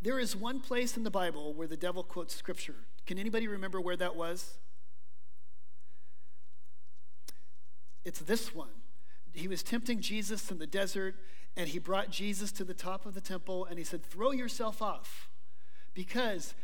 There 0.02 0.18
is 0.18 0.34
one 0.34 0.60
place 0.60 0.96
in 0.96 1.04
the 1.04 1.10
Bible 1.10 1.54
where 1.54 1.68
the 1.68 1.76
devil 1.76 2.02
quotes 2.02 2.34
scripture. 2.34 2.86
Can 3.06 3.18
anybody 3.18 3.48
remember 3.48 3.80
where 3.80 3.96
that 3.96 4.16
was? 4.16 4.58
It's 8.04 8.20
this 8.20 8.54
one. 8.54 8.68
He 9.32 9.48
was 9.48 9.62
tempting 9.62 10.00
Jesus 10.00 10.50
in 10.50 10.58
the 10.58 10.66
desert, 10.66 11.14
and 11.56 11.68
he 11.68 11.78
brought 11.78 12.10
Jesus 12.10 12.52
to 12.52 12.64
the 12.64 12.74
top 12.74 13.06
of 13.06 13.14
the 13.14 13.20
temple, 13.20 13.64
and 13.64 13.78
he 13.78 13.84
said, 13.84 14.04
Throw 14.04 14.32
yourself 14.32 14.82
off, 14.82 15.28
because 15.94 16.54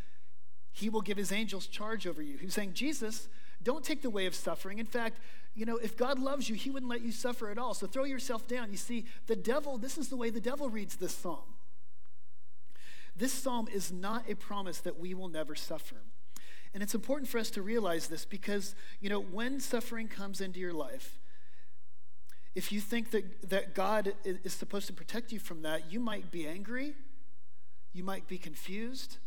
he 0.73 0.89
will 0.89 1.01
give 1.01 1.17
his 1.17 1.33
angels 1.33 1.67
charge 1.67 2.07
over 2.07 2.23
you. 2.23 2.37
He 2.37 2.47
was 2.47 2.55
saying, 2.55 2.75
Jesus, 2.75 3.29
don't 3.63 3.85
take 3.85 4.03
the 4.03 4.11
way 4.11 4.27
of 4.27 4.35
suffering. 4.35 4.79
In 4.79 4.87
fact, 4.87 5.19
you 5.55 5.67
know, 5.67 5.77
if 5.77 5.97
God 5.97 6.19
loves 6.19 6.49
you, 6.49 6.55
he 6.55 6.71
wouldn't 6.71 6.91
let 6.91 7.01
you 7.03 7.11
suffer 7.11 7.51
at 7.51 7.59
all. 7.59 7.75
So 7.75 7.87
throw 7.87 8.05
yourself 8.05 8.47
down. 8.47 8.71
You 8.71 8.77
see, 8.77 9.07
the 9.27 9.35
devil, 9.35 9.77
this 9.77 9.99
is 9.99 10.09
the 10.09 10.17
way 10.17 10.31
the 10.31 10.41
devil 10.41 10.71
reads 10.71 10.97
this 10.97 11.15
psalm. 11.15 11.55
This 13.17 13.33
psalm 13.33 13.67
is 13.73 13.91
not 13.91 14.31
a 14.31 14.37
promise 14.37 14.79
that 14.83 15.01
we 15.01 15.15
will 15.15 15.29
never 15.29 15.57
suffer. 15.57 15.97
And 16.73 16.83
it's 16.83 16.95
important 16.95 17.29
for 17.29 17.39
us 17.39 17.51
to 17.51 17.63
realize 17.63 18.07
this 18.07 18.25
because, 18.25 18.77
you 19.01 19.11
know, 19.11 19.21
when 19.21 19.59
suffering 19.59 20.07
comes 20.07 20.41
into 20.41 20.61
your 20.61 20.73
life, 20.73 21.19
if 22.59 22.73
you 22.73 22.81
think 22.81 23.13
that, 23.13 23.51
that 23.51 23.73
God 23.73 24.15
is 24.25 24.53
supposed 24.53 24.89
to 24.89 24.93
protect 24.93 25.31
you 25.31 25.39
from 25.39 25.63
that, 25.63 25.93
you 25.93 26.01
might 26.01 26.33
be 26.33 26.45
angry, 26.45 26.97
you 27.93 28.03
might 28.03 28.27
be 28.27 28.37
confused. 28.37 29.19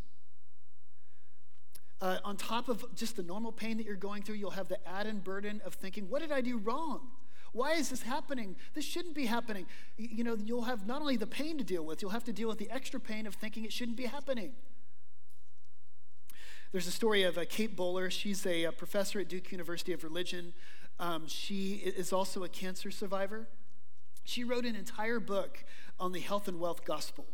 Uh, 2.01 2.17
on 2.25 2.35
top 2.35 2.67
of 2.67 2.83
just 2.93 3.15
the 3.15 3.23
normal 3.23 3.53
pain 3.53 3.77
that 3.77 3.85
you're 3.85 3.95
going 3.95 4.21
through, 4.21 4.35
you'll 4.35 4.51
have 4.51 4.67
the 4.67 4.85
added 4.85 5.23
burden 5.23 5.61
of 5.65 5.75
thinking, 5.75 6.09
What 6.09 6.19
did 6.21 6.33
I 6.33 6.41
do 6.41 6.57
wrong? 6.57 7.07
Why 7.53 7.75
is 7.75 7.89
this 7.89 8.01
happening? 8.01 8.57
This 8.73 8.83
shouldn't 8.83 9.15
be 9.15 9.27
happening. 9.27 9.65
You 9.95 10.25
know, 10.25 10.35
you'll 10.35 10.63
have 10.63 10.85
not 10.85 10.99
only 10.99 11.15
the 11.15 11.25
pain 11.25 11.57
to 11.57 11.63
deal 11.63 11.85
with, 11.85 12.01
you'll 12.01 12.11
have 12.11 12.25
to 12.25 12.33
deal 12.33 12.49
with 12.49 12.57
the 12.57 12.69
extra 12.69 12.99
pain 12.99 13.25
of 13.27 13.35
thinking 13.35 13.63
it 13.63 13.71
shouldn't 13.71 13.97
be 13.97 14.07
happening. 14.07 14.51
There's 16.73 16.87
a 16.87 16.91
story 16.91 17.23
of 17.23 17.37
uh, 17.37 17.45
Kate 17.49 17.77
Bowler. 17.77 18.09
She's 18.09 18.45
a, 18.45 18.63
a, 18.63 18.69
uh, 18.69 18.71
professor 18.71 19.19
at 19.21 19.29
Duke 19.29 19.51
University 19.51 19.93
of 19.93 20.03
Religion. 20.03 20.53
Um, 20.99 21.27
she 21.27 21.75
is 21.75 22.13
also 22.13 22.43
a 22.43 22.49
cancer 22.49 22.91
survivor. 22.91 23.47
She 24.23 24.43
wrote 24.43 24.65
an 24.65 24.75
entire 24.75 25.19
book 25.19 25.63
on 25.99 26.11
the 26.11 26.19
health 26.19 26.47
and 26.47 26.59
wealth 26.59 26.85
gospel, 26.85 27.25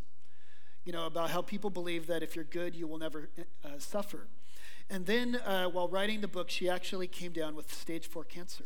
you 0.85 0.93
know, 0.93 1.05
about 1.05 1.31
how 1.31 1.41
people 1.41 1.69
believe 1.69 2.07
that 2.07 2.23
if 2.23 2.35
you're 2.35 2.45
good, 2.45 2.75
you 2.75 2.87
will 2.87 2.97
never 2.97 3.29
uh, 3.65 3.69
suffer. 3.77 4.27
And 4.89 5.05
then 5.05 5.35
uh, 5.35 5.65
while 5.65 5.89
writing 5.89 6.21
the 6.21 6.27
book, 6.27 6.49
she 6.49 6.69
actually 6.69 7.07
came 7.07 7.33
down 7.33 7.55
with 7.55 7.73
stage 7.73 8.07
four 8.07 8.23
cancer. 8.23 8.65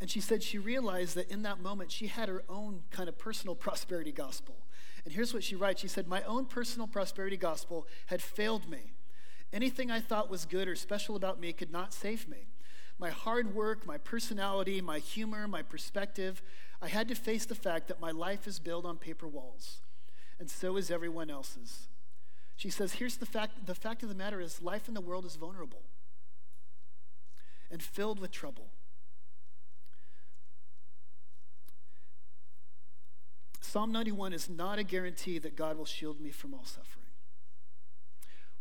And 0.00 0.10
she 0.10 0.20
said 0.20 0.42
she 0.42 0.58
realized 0.58 1.14
that 1.14 1.30
in 1.30 1.42
that 1.42 1.60
moment, 1.60 1.90
she 1.90 2.08
had 2.08 2.28
her 2.28 2.42
own 2.48 2.82
kind 2.90 3.08
of 3.08 3.16
personal 3.16 3.54
prosperity 3.54 4.12
gospel. 4.12 4.56
And 5.04 5.14
here's 5.14 5.32
what 5.32 5.44
she 5.44 5.54
writes 5.54 5.80
She 5.80 5.88
said, 5.88 6.06
My 6.08 6.22
own 6.22 6.46
personal 6.46 6.86
prosperity 6.86 7.36
gospel 7.36 7.86
had 8.06 8.20
failed 8.20 8.68
me. 8.68 8.93
Anything 9.54 9.88
I 9.88 10.00
thought 10.00 10.28
was 10.28 10.46
good 10.46 10.66
or 10.66 10.74
special 10.74 11.14
about 11.14 11.38
me 11.38 11.52
could 11.52 11.70
not 11.70 11.94
save 11.94 12.28
me. 12.28 12.48
My 12.98 13.10
hard 13.10 13.54
work, 13.54 13.86
my 13.86 13.98
personality, 13.98 14.80
my 14.80 14.98
humor, 14.98 15.46
my 15.46 15.62
perspective, 15.62 16.42
I 16.82 16.88
had 16.88 17.06
to 17.06 17.14
face 17.14 17.46
the 17.46 17.54
fact 17.54 17.86
that 17.86 18.00
my 18.00 18.10
life 18.10 18.48
is 18.48 18.58
built 18.58 18.84
on 18.84 18.98
paper 18.98 19.28
walls, 19.28 19.80
and 20.40 20.50
so 20.50 20.76
is 20.76 20.90
everyone 20.90 21.30
else's. 21.30 21.86
She 22.56 22.68
says, 22.68 22.94
Here's 22.94 23.16
the 23.16 23.26
fact 23.26 23.66
the 23.66 23.76
fact 23.76 24.02
of 24.02 24.08
the 24.08 24.14
matter 24.14 24.40
is, 24.40 24.60
life 24.60 24.88
in 24.88 24.94
the 24.94 25.00
world 25.00 25.24
is 25.24 25.36
vulnerable 25.36 25.82
and 27.70 27.80
filled 27.80 28.18
with 28.18 28.32
trouble. 28.32 28.66
Psalm 33.60 33.92
91 33.92 34.32
is 34.32 34.48
not 34.50 34.80
a 34.80 34.84
guarantee 34.84 35.38
that 35.38 35.56
God 35.56 35.76
will 35.76 35.84
shield 35.84 36.20
me 36.20 36.30
from 36.30 36.54
all 36.54 36.64
suffering. 36.64 37.03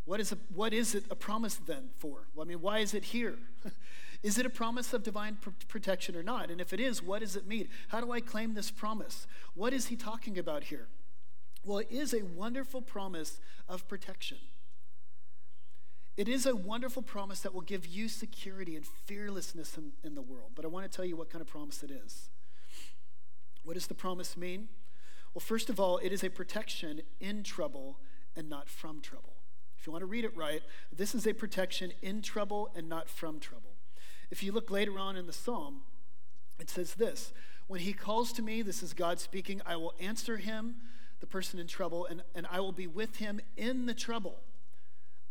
What 0.06 0.20
is, 0.20 0.32
a, 0.32 0.38
what 0.54 0.74
is 0.74 0.96
it 0.96 1.06
a 1.10 1.16
promise 1.16 1.56
then 1.56 1.90
for? 1.98 2.28
I 2.40 2.44
mean, 2.44 2.62
why 2.62 2.80
is 2.80 2.94
it 2.94 3.06
here? 3.06 3.38
is 4.24 4.38
it 4.38 4.46
a 4.46 4.50
promise 4.50 4.94
of 4.94 5.04
divine 5.04 5.38
pr- 5.40 5.52
protection 5.68 6.16
or 6.16 6.24
not? 6.24 6.50
And 6.50 6.60
if 6.60 6.74
it 6.74 6.80
is, 6.80 7.02
what 7.02 7.22
does 7.22 7.36
it 7.36 7.48
mean? 7.48 7.70
How 7.88 8.02
do 8.02 8.12
I 8.12 8.20
claim 8.20 8.54
this 8.54 8.70
promise? 8.70 9.28
What 9.54 9.72
is 9.72 9.88
he 9.88 9.96
talking 9.96 10.38
about 10.38 10.66
here? 10.66 10.88
Well, 11.64 11.80
it 11.80 11.88
is 11.90 12.14
a 12.14 12.24
wonderful 12.24 12.82
promise 12.82 13.40
of 13.70 13.88
protection. 13.88 14.40
It 16.18 16.28
is 16.28 16.46
a 16.46 16.56
wonderful 16.56 17.02
promise 17.02 17.40
that 17.40 17.54
will 17.54 17.62
give 17.62 17.88
you 17.88 18.08
security 18.08 18.76
and 18.76 18.86
fearlessness 18.86 19.78
in, 19.78 19.94
in 20.04 20.16
the 20.16 20.22
world. 20.22 20.52
But 20.54 20.66
I 20.66 20.68
want 20.68 20.90
to 20.90 20.96
tell 20.96 21.06
you 21.06 21.16
what 21.16 21.30
kind 21.30 21.42
of 21.42 21.48
promise 21.48 21.82
it 21.82 21.90
is. 21.90 22.30
What 23.64 23.76
does 23.76 23.88
the 23.88 23.96
promise 23.96 24.36
mean? 24.36 24.68
Well, 25.34 25.40
first 25.40 25.70
of 25.70 25.80
all, 25.80 25.98
it 26.00 26.12
is 26.12 26.24
a 26.24 26.30
protection 26.30 27.02
in 27.20 27.42
trouble 27.44 27.98
and 28.36 28.50
not 28.50 28.70
from 28.70 29.00
trouble. 29.00 29.33
If 29.84 29.88
you 29.88 29.92
want 29.92 30.04
to 30.04 30.08
read 30.08 30.24
it 30.24 30.38
right, 30.38 30.62
this 30.96 31.14
is 31.14 31.28
a 31.28 31.34
protection 31.34 31.92
in 32.02 32.22
trouble 32.22 32.72
and 32.74 32.88
not 32.88 33.10
from 33.10 33.42
trouble. 33.42 33.72
If 34.32 34.42
you 34.42 34.54
look 34.54 34.72
later 34.72 34.98
on 34.98 35.18
in 35.18 35.28
the 35.28 35.34
psalm, 35.34 35.82
it 36.58 36.70
says 36.70 36.94
this 36.94 37.34
When 37.68 37.82
he 37.82 37.92
calls 37.92 38.32
to 38.32 38.42
me, 38.42 38.62
this 38.62 38.82
is 38.82 38.94
God 38.94 39.20
speaking, 39.20 39.62
I 39.66 39.76
will 39.76 39.94
answer 40.00 40.38
him 40.38 40.76
the 41.20 41.28
person 41.28 41.60
in 41.60 41.68
trouble, 41.68 42.06
and, 42.06 42.24
and 42.34 42.48
I 42.50 42.62
will 42.62 42.72
be 42.72 42.88
with 42.88 43.18
him 43.18 43.42
in 43.58 43.86
the 43.86 43.94
trouble. 43.94 44.38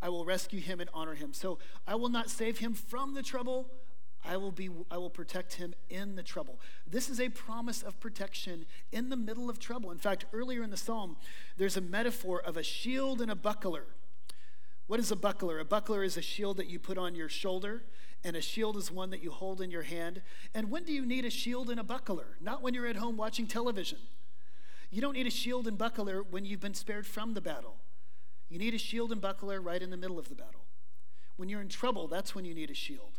I 0.02 0.10
will 0.10 0.26
rescue 0.26 0.60
him 0.60 0.80
and 0.80 0.90
honor 0.92 1.14
him. 1.14 1.32
So 1.32 1.58
I 1.88 1.94
will 1.94 2.10
not 2.10 2.28
save 2.28 2.58
him 2.58 2.74
from 2.74 3.14
the 3.14 3.22
trouble. 3.22 3.70
I 4.22 4.36
will 4.36 4.52
be 4.52 4.68
I 4.90 4.98
will 4.98 5.08
protect 5.08 5.54
him 5.54 5.72
in 5.88 6.14
the 6.14 6.22
trouble. 6.22 6.60
This 6.86 7.08
is 7.08 7.20
a 7.20 7.30
promise 7.30 7.80
of 7.82 7.98
protection 8.00 8.66
in 8.92 9.08
the 9.08 9.16
middle 9.16 9.48
of 9.48 9.58
trouble. 9.58 9.90
In 9.90 9.98
fact, 9.98 10.26
earlier 10.30 10.62
in 10.62 10.68
the 10.68 10.76
psalm, 10.76 11.16
there's 11.56 11.78
a 11.78 11.80
metaphor 11.80 12.38
of 12.38 12.58
a 12.58 12.62
shield 12.62 13.22
and 13.22 13.30
a 13.30 13.34
buckler. 13.34 13.86
What 14.86 15.00
is 15.00 15.10
a 15.10 15.16
buckler? 15.16 15.58
A 15.58 15.64
buckler 15.64 16.02
is 16.02 16.16
a 16.16 16.22
shield 16.22 16.56
that 16.58 16.68
you 16.68 16.78
put 16.78 16.98
on 16.98 17.14
your 17.14 17.28
shoulder, 17.28 17.84
and 18.24 18.36
a 18.36 18.40
shield 18.40 18.76
is 18.76 18.90
one 18.90 19.10
that 19.10 19.22
you 19.22 19.30
hold 19.30 19.60
in 19.60 19.70
your 19.70 19.82
hand. 19.82 20.22
And 20.54 20.70
when 20.70 20.84
do 20.84 20.92
you 20.92 21.06
need 21.06 21.24
a 21.24 21.30
shield 21.30 21.70
and 21.70 21.80
a 21.80 21.84
buckler? 21.84 22.36
Not 22.40 22.62
when 22.62 22.74
you're 22.74 22.86
at 22.86 22.96
home 22.96 23.16
watching 23.16 23.46
television. 23.46 23.98
You 24.90 25.00
don't 25.00 25.14
need 25.14 25.26
a 25.26 25.30
shield 25.30 25.66
and 25.66 25.78
buckler 25.78 26.22
when 26.22 26.44
you've 26.44 26.60
been 26.60 26.74
spared 26.74 27.06
from 27.06 27.34
the 27.34 27.40
battle. 27.40 27.76
You 28.50 28.58
need 28.58 28.74
a 28.74 28.78
shield 28.78 29.10
and 29.12 29.20
buckler 29.20 29.60
right 29.60 29.80
in 29.80 29.88
the 29.88 29.96
middle 29.96 30.18
of 30.18 30.28
the 30.28 30.34
battle. 30.34 30.66
When 31.36 31.48
you're 31.48 31.62
in 31.62 31.68
trouble, 31.68 32.08
that's 32.08 32.34
when 32.34 32.44
you 32.44 32.54
need 32.54 32.70
a 32.70 32.74
shield. 32.74 33.18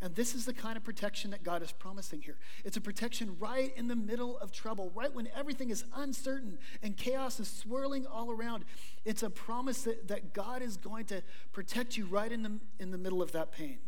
And 0.00 0.14
this 0.14 0.34
is 0.34 0.44
the 0.44 0.52
kind 0.52 0.76
of 0.76 0.84
protection 0.84 1.30
that 1.30 1.42
God 1.42 1.62
is 1.62 1.72
promising 1.72 2.20
here. 2.20 2.36
It's 2.64 2.76
a 2.76 2.80
protection 2.80 3.36
right 3.38 3.72
in 3.76 3.88
the 3.88 3.96
middle 3.96 4.38
of 4.38 4.52
trouble, 4.52 4.90
right 4.94 5.12
when 5.12 5.28
everything 5.34 5.70
is 5.70 5.84
uncertain 5.94 6.58
and 6.82 6.96
chaos 6.96 7.40
is 7.40 7.48
swirling 7.48 8.06
all 8.06 8.30
around. 8.30 8.64
It's 9.04 9.22
a 9.22 9.30
promise 9.30 9.82
that, 9.82 10.08
that 10.08 10.34
God 10.34 10.62
is 10.62 10.76
going 10.76 11.06
to 11.06 11.22
protect 11.52 11.96
you 11.96 12.06
right 12.06 12.30
in 12.30 12.42
the, 12.42 12.58
in 12.78 12.90
the 12.90 12.98
middle 12.98 13.22
of 13.22 13.32
that 13.32 13.52
pain. 13.52 13.78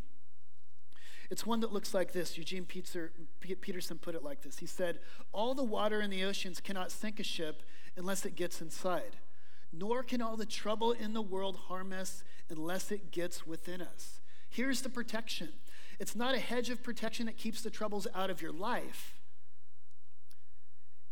It's 1.30 1.44
one 1.44 1.60
that 1.60 1.72
looks 1.72 1.92
like 1.92 2.12
this. 2.12 2.38
Eugene 2.38 2.64
Peterson 2.64 3.98
put 3.98 4.14
it 4.14 4.22
like 4.22 4.42
this 4.42 4.58
He 4.58 4.66
said, 4.66 5.00
All 5.32 5.54
the 5.54 5.64
water 5.64 6.00
in 6.00 6.10
the 6.10 6.24
oceans 6.24 6.60
cannot 6.60 6.92
sink 6.92 7.20
a 7.20 7.24
ship 7.24 7.62
unless 7.96 8.24
it 8.24 8.36
gets 8.36 8.60
inside, 8.60 9.16
nor 9.72 10.02
can 10.02 10.22
all 10.22 10.36
the 10.36 10.46
trouble 10.46 10.92
in 10.92 11.14
the 11.14 11.22
world 11.22 11.56
harm 11.68 11.92
us 11.92 12.22
unless 12.48 12.90
it 12.90 13.10
gets 13.10 13.46
within 13.46 13.80
us. 13.80 14.20
Here's 14.48 14.82
the 14.82 14.88
protection 14.88 15.50
it's 15.98 16.14
not 16.14 16.34
a 16.34 16.38
hedge 16.38 16.70
of 16.70 16.82
protection 16.82 17.26
that 17.26 17.36
keeps 17.36 17.62
the 17.62 17.70
troubles 17.70 18.06
out 18.14 18.30
of 18.30 18.42
your 18.42 18.52
life, 18.52 19.18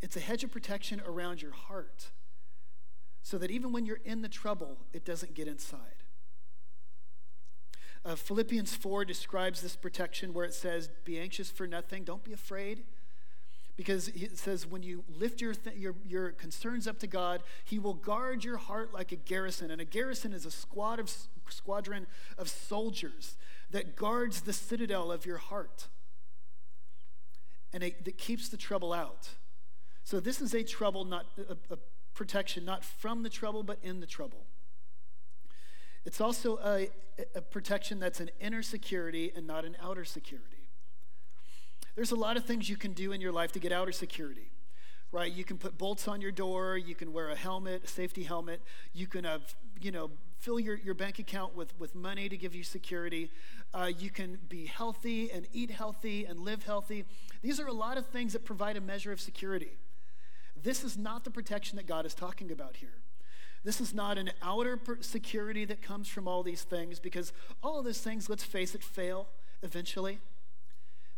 it's 0.01 0.17
a 0.17 0.21
hedge 0.21 0.45
of 0.45 0.51
protection 0.51 1.01
around 1.07 1.41
your 1.41 1.53
heart 1.53 2.11
so 3.23 3.39
that 3.39 3.51
even 3.51 3.73
when 3.73 3.87
you're 3.87 4.01
in 4.05 4.21
the 4.21 4.29
trouble, 4.29 4.77
it 4.93 5.05
doesn't 5.05 5.33
get 5.35 5.49
inside. 5.49 6.05
Uh, 8.05 8.15
Philippians 8.15 8.75
4 8.75 9.07
describes 9.07 9.63
this 9.63 9.77
protection 9.77 10.35
where 10.35 10.45
it 10.45 10.53
says, 10.53 10.91
Be 11.07 11.19
anxious 11.19 11.51
for 11.51 11.67
nothing, 11.67 12.05
don't 12.05 12.23
be 12.23 12.35
afraid. 12.35 12.85
Because 13.77 14.09
it 14.09 14.39
says, 14.39 14.67
when 14.69 14.85
you 14.85 15.03
lift 15.09 15.41
your, 15.41 15.53
th- 15.55 15.75
your, 15.75 15.97
your 16.07 16.31
concerns 16.31 16.87
up 16.87 17.01
to 17.01 17.09
God, 17.09 17.43
He 17.65 17.79
will 17.79 17.95
guard 17.95 18.45
your 18.45 18.59
heart 18.59 18.93
like 18.93 19.11
a 19.11 19.17
garrison. 19.17 19.71
And 19.71 19.81
a 19.81 19.85
garrison 19.85 20.33
is 20.33 20.47
a 20.47 20.51
squad 20.51 21.01
of, 21.01 21.11
squadron 21.49 22.07
of 22.39 22.49
soldiers 22.49 23.37
that 23.75 23.97
guards 23.97 24.43
the 24.43 24.53
citadel 24.53 25.11
of 25.11 25.27
your 25.27 25.37
heart 25.37 25.89
and 27.73 27.83
it, 27.83 28.05
that 28.05 28.17
keeps 28.17 28.49
the 28.49 28.57
trouble 28.57 28.93
out. 28.93 29.31
So, 30.05 30.21
this 30.21 30.41
is 30.41 30.55
a 30.55 30.63
trouble, 30.63 31.05
not 31.05 31.27
a, 31.37 31.75
a 31.75 31.79
protection, 32.15 32.65
not 32.65 32.85
from 32.85 33.25
the 33.25 33.29
trouble, 33.29 33.65
but 33.65 33.79
in 33.83 33.99
the 33.99 34.07
trouble. 34.07 34.45
It's 36.05 36.21
also 36.21 36.61
a, 36.65 36.89
a 37.35 37.41
protection 37.41 37.99
that's 37.99 38.21
an 38.21 38.31
inner 38.41 38.63
security 38.63 39.33
and 39.35 39.45
not 39.45 39.65
an 39.65 39.77
outer 39.83 40.05
security. 40.05 40.69
There's 41.97 42.13
a 42.13 42.17
lot 42.17 42.37
of 42.37 42.45
things 42.45 42.69
you 42.69 42.77
can 42.77 42.93
do 42.93 43.11
in 43.11 43.21
your 43.21 43.33
life 43.33 43.51
to 43.53 43.59
get 43.59 43.73
outer 43.73 43.91
security, 43.91 44.53
right? 45.11 45.33
You 45.33 45.43
can 45.43 45.59
put 45.59 45.77
bolts 45.77 46.07
on 46.07 46.21
your 46.21 46.31
door, 46.31 46.77
you 46.77 46.95
can 46.95 47.13
wear 47.13 47.31
a 47.31 47.37
helmet, 47.37 47.83
a 47.83 47.89
safety 47.89 48.23
helmet, 48.23 48.61
you 48.93 49.09
can 49.09 49.25
have, 49.25 49.57
you 49.81 49.91
know, 49.91 50.13
fill 50.45 50.61
your, 50.61 50.77
your 50.77 50.95
bank 50.95 51.19
account 51.19 51.57
with, 51.57 51.73
with 51.81 51.95
money 51.95 52.29
to 52.29 52.37
give 52.37 52.55
you 52.55 52.63
security. 52.63 53.31
Uh, 53.73 53.91
you 53.99 54.11
can 54.11 54.39
be 54.49 54.67
healthy 54.67 55.31
and 55.31 55.49
eat 55.55 55.71
healthy 55.71 56.27
and 56.27 56.39
live 56.39 56.65
healthy. 56.65 57.07
These 57.41 57.59
are 57.59 57.67
a 57.67 57.73
lot 57.73 57.97
of 57.97 58.07
things 58.09 58.35
that 58.35 58.45
provide 58.45 58.77
a 58.77 58.81
measure 58.81 59.11
of 59.11 59.21
security. 59.21 59.79
this 60.63 60.85
is 60.85 60.99
not 60.99 61.25
the 61.25 61.31
protection 61.31 61.77
that 61.77 61.87
God 61.87 62.05
is 62.05 62.15
talking 62.15 62.51
about 62.51 62.77
here. 62.77 62.97
This 63.65 63.81
is 63.81 63.95
not 63.95 64.19
an 64.19 64.31
outer 64.43 64.79
security 65.01 65.65
that 65.65 65.81
comes 65.81 66.09
from 66.09 66.29
all 66.29 66.43
these 66.43 66.63
things 66.63 67.01
because 67.01 67.33
all 67.63 67.79
of 67.79 67.87
those 67.87 68.01
things, 68.01 68.29
let's 68.29 68.45
face 68.45 68.75
it, 68.75 68.83
fail 68.83 69.29
eventually. 69.63 70.19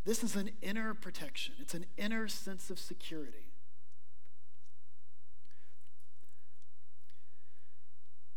This 0.05 0.23
is 0.23 0.37
an 0.37 0.51
inner 0.63 0.95
protection, 0.95 1.55
it's 1.59 1.75
an 1.75 1.87
inner 1.97 2.29
sense 2.29 2.71
of 2.71 2.79
security. 2.79 3.46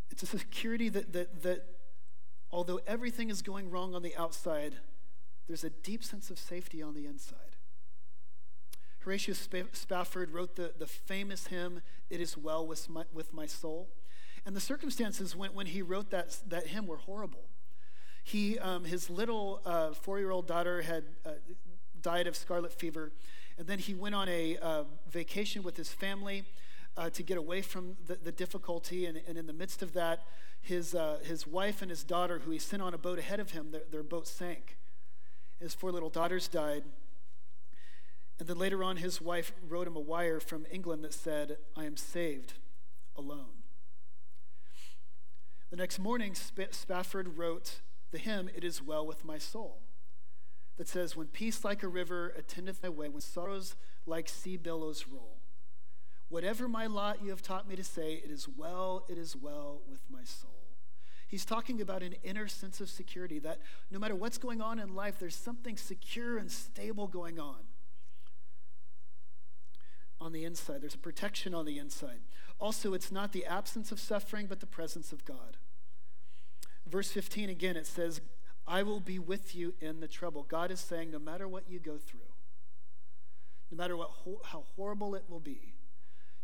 It's 0.10 0.24
a 0.24 0.25
security 0.25 0.89
that, 0.89 1.13
that, 1.13 1.44
that 1.44 1.66
although 2.51 2.80
everything 2.88 3.30
is 3.30 3.42
going 3.42 3.70
wrong 3.70 3.94
on 3.96 4.01
the 4.01 4.16
outside, 4.16 4.75
there's 5.48 5.63
a 5.63 5.70
deep 5.70 6.04
sense 6.04 6.30
of 6.30 6.38
safety 6.38 6.82
on 6.82 6.94
the 6.94 7.06
inside. 7.06 7.56
Horatio 9.00 9.34
Spafford 9.34 10.32
wrote 10.32 10.56
the, 10.56 10.74
the 10.78 10.86
famous 10.86 11.48
hymn, 11.48 11.82
It 12.10 12.20
Is 12.20 12.38
Well 12.38 12.68
with 12.68 12.89
My, 12.89 13.04
with 13.13 13.34
my 13.34 13.46
Soul. 13.46 13.89
And 14.46 14.56
the 14.56 14.62
circumstances 14.62 15.36
when, 15.36 15.54
when 15.54 15.68
he 15.68 15.82
wrote 15.82 16.12
that, 16.12 16.38
that 16.48 16.68
hymn 16.68 16.86
were 16.86 16.98
horrible. 16.98 17.46
He, 18.24 18.60
um, 18.60 18.84
his 18.84 19.10
little 19.10 19.62
uh, 19.66 19.94
four 19.94 20.20
year 20.20 20.32
old 20.32 20.48
daughter 20.48 20.82
had 20.82 21.04
uh, 21.25 21.32
died 22.01 22.28
of 22.28 22.36
scarlet 22.36 22.74
fever, 22.74 23.12
and 23.58 23.68
then 23.68 23.80
he 23.80 23.94
went 23.94 24.16
on 24.16 24.30
a 24.30 24.58
uh, 24.58 24.84
vacation 25.10 25.63
with 25.63 25.78
his 25.78 25.89
family 25.89 26.44
uh, 26.98 27.10
to 27.12 27.24
get 27.24 27.38
away 27.38 27.62
from 27.62 27.96
the, 28.08 28.15
the 28.15 28.31
difficulty. 28.31 29.05
And, 29.05 29.22
and, 29.27 29.38
in 29.38 29.48
the 29.48 29.53
midst 29.53 29.81
of 29.81 29.93
that, 29.93 30.24
his, 30.62 30.93
uh, 30.93 31.19
his 31.24 31.48
wife 31.48 31.81
and 31.81 31.89
his 31.89 32.03
daughter, 32.03 32.39
who 32.39 32.51
he 32.51 32.60
sent 32.60 32.81
on 32.81 32.93
a 32.93 32.98
boat 32.98 33.19
ahead 33.19 33.39
of 33.39 33.51
him, 33.51 33.72
their, 33.72 33.84
their 33.89 34.03
boat 34.03 34.27
sank. 34.27 34.77
His 35.60 35.74
four 35.74 35.91
little 35.91 36.10
daughters 36.10 36.48
died. 36.48 36.84
And 38.39 38.48
then 38.48 38.58
later 38.58 38.84
on, 38.84 38.98
his 38.98 39.22
wife 39.22 39.51
wrote 39.67 39.88
him 39.88 39.96
a 39.96 40.01
wire 40.01 40.39
from 40.39 40.65
England 40.72 41.03
that 41.03 41.13
said, 41.13 41.58
I 41.75 41.86
am 41.86 41.98
saved 41.98 42.53
alone. 43.17 43.60
The 45.69 45.75
next 45.75 46.00
morning, 46.00 46.34
Spafford 46.34 47.38
wrote 47.38 47.81
the 48.12 48.17
hymn, 48.17 48.50
It 48.55 48.63
Is 48.63 48.81
Well 48.81 49.05
With 49.05 49.25
My 49.25 49.38
Soul, 49.38 49.79
that 50.77 50.88
says, 50.88 51.15
When 51.15 51.27
peace 51.27 51.63
like 51.63 51.84
a 51.84 51.88
river 51.88 52.34
attendeth 52.38 52.81
my 52.81 52.89
way, 52.89 53.10
when 53.10 53.22
sorrows 53.22 53.75
like 54.05 54.29
sea 54.29 54.58
billows 54.58 55.05
roll, 55.12 55.38
whatever 56.29 56.67
my 56.67 56.86
lot 56.86 57.21
you 57.24 57.31
have 57.31 57.41
taught 57.41 57.67
me 57.67 57.75
to 57.75 57.83
say, 57.83 58.21
it 58.24 58.31
is 58.31 58.48
well, 58.48 59.05
it 59.09 59.17
is 59.17 59.36
well 59.36 59.81
with 59.89 60.01
my 60.09 60.24
soul. 60.24 60.51
He's 61.27 61.45
talking 61.45 61.79
about 61.79 62.01
an 62.01 62.15
inner 62.24 62.48
sense 62.48 62.81
of 62.81 62.89
security 62.89 63.38
that 63.39 63.59
no 63.91 64.00
matter 64.00 64.15
what's 64.15 64.39
going 64.39 64.62
on 64.62 64.79
in 64.79 64.95
life, 64.95 65.19
there's 65.19 65.36
something 65.36 65.77
secure 65.77 66.38
and 66.38 66.51
stable 66.51 67.07
going 67.07 67.39
on 67.39 67.57
on 70.19 70.31
the 70.31 70.43
inside. 70.43 70.81
There's 70.81 70.95
a 70.95 71.00
protection 71.00 71.53
on 71.53 71.65
the 71.65 71.77
inside. 71.77 72.19
Also, 72.59 72.93
it's 72.93 73.12
not 73.12 73.31
the 73.31 73.45
absence 73.45 73.91
of 73.91 74.00
suffering, 74.00 74.48
but 74.48 74.59
the 74.59 74.65
presence 74.65 75.12
of 75.12 75.24
God. 75.24 75.57
Verse 76.88 77.12
15 77.12 77.50
again, 77.50 77.77
it 77.77 77.86
says, 77.86 78.21
I 78.67 78.83
will 78.83 79.00
be 79.00 79.19
with 79.19 79.55
you 79.55 79.74
in 79.79 80.00
the 80.00 80.07
trouble. 80.07 80.43
God 80.43 80.71
is 80.71 80.79
saying, 80.79 81.12
no 81.12 81.19
matter 81.19 81.48
what 81.48 81.63
you 81.69 81.79
go 81.79 81.98
through, 81.98 82.19
no 83.71 83.77
matter 83.77 83.95
what, 83.95 84.12
how 84.45 84.63
horrible 84.75 85.15
it 85.15 85.24
will 85.29 85.39
be, 85.39 85.74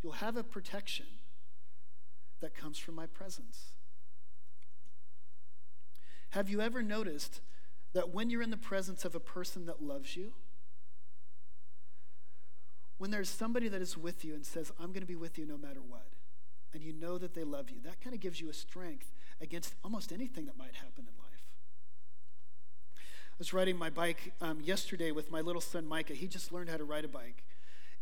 you'll 0.05 0.13
have 0.13 0.37
a 0.37 0.43
protection 0.43 1.07
that 2.39 2.53
comes 2.53 2.77
from 2.77 2.93
my 2.93 3.07
presence. 3.07 3.71
Have 6.29 6.47
you 6.47 6.61
ever 6.61 6.83
noticed 6.83 7.41
that 7.93 8.13
when 8.13 8.29
you're 8.29 8.43
in 8.43 8.51
the 8.51 8.55
presence 8.55 9.03
of 9.03 9.15
a 9.15 9.19
person 9.19 9.65
that 9.65 9.81
loves 9.81 10.15
you, 10.15 10.33
when 12.99 13.09
there's 13.09 13.29
somebody 13.29 13.67
that 13.67 13.81
is 13.81 13.97
with 13.97 14.23
you 14.23 14.35
and 14.35 14.45
says, 14.45 14.71
I'm 14.79 14.89
going 14.89 15.01
to 15.01 15.07
be 15.07 15.15
with 15.15 15.39
you 15.39 15.45
no 15.47 15.57
matter 15.57 15.81
what, 15.81 16.09
and 16.71 16.83
you 16.83 16.93
know 16.93 17.17
that 17.17 17.33
they 17.33 17.43
love 17.43 17.71
you, 17.71 17.77
that 17.83 17.99
kind 17.99 18.13
of 18.13 18.19
gives 18.19 18.39
you 18.39 18.47
a 18.47 18.53
strength 18.53 19.11
against 19.41 19.73
almost 19.83 20.13
anything 20.13 20.45
that 20.45 20.55
might 20.55 20.75
happen 20.75 21.07
in 21.07 21.17
life. 21.17 21.45
I 22.95 23.39
was 23.39 23.53
riding 23.53 23.75
my 23.75 23.89
bike 23.89 24.33
um, 24.39 24.59
yesterday 24.61 25.11
with 25.11 25.31
my 25.31 25.41
little 25.41 25.61
son 25.61 25.87
Micah. 25.87 26.13
He 26.13 26.27
just 26.27 26.51
learned 26.51 26.69
how 26.69 26.77
to 26.77 26.83
ride 26.85 27.05
a 27.05 27.07
bike. 27.07 27.43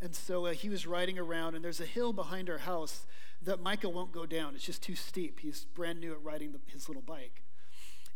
And 0.03 0.13
so 0.13 0.47
uh, 0.47 0.51
he 0.51 0.67
was 0.67 0.85
riding 0.85 1.17
around, 1.17 1.55
and 1.55 1.63
there's 1.63 1.79
a 1.79 1.85
hill 1.85 2.11
behind 2.11 2.49
our 2.49 2.57
house 2.57 3.05
that 3.41 3.61
Micah 3.61 3.87
won't 3.87 4.11
go 4.11 4.25
down. 4.25 4.53
It's 4.53 4.65
just 4.65 4.83
too 4.83 4.95
steep. 4.95 5.39
He's 5.39 5.63
brand 5.63 6.01
new 6.01 6.11
at 6.11 6.21
riding 6.21 6.51
the, 6.51 6.59
his 6.67 6.89
little 6.89 7.01
bike. 7.01 7.41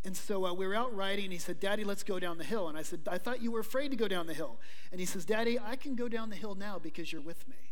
And 0.03 0.15
so 0.15 0.45
uh, 0.45 0.53
we 0.53 0.67
were 0.67 0.75
out 0.75 0.93
riding, 0.93 1.23
and 1.23 1.31
he 1.31 1.39
said, 1.39 1.61
Daddy, 1.61 1.85
let's 1.85 2.03
go 2.03 2.19
down 2.19 2.39
the 2.39 2.43
hill. 2.43 2.67
And 2.67 2.77
I 2.77 2.81
said, 2.81 3.07
I 3.07 3.17
thought 3.17 3.41
you 3.41 3.53
were 3.53 3.61
afraid 3.61 3.91
to 3.91 3.95
go 3.95 4.09
down 4.09 4.27
the 4.27 4.33
hill. 4.33 4.59
And 4.91 4.99
he 4.99 5.05
says, 5.05 5.23
Daddy, 5.23 5.57
I 5.57 5.77
can 5.77 5.95
go 5.95 6.09
down 6.09 6.29
the 6.29 6.35
hill 6.35 6.55
now 6.55 6.77
because 6.77 7.13
you're 7.13 7.21
with 7.21 7.47
me. 7.47 7.71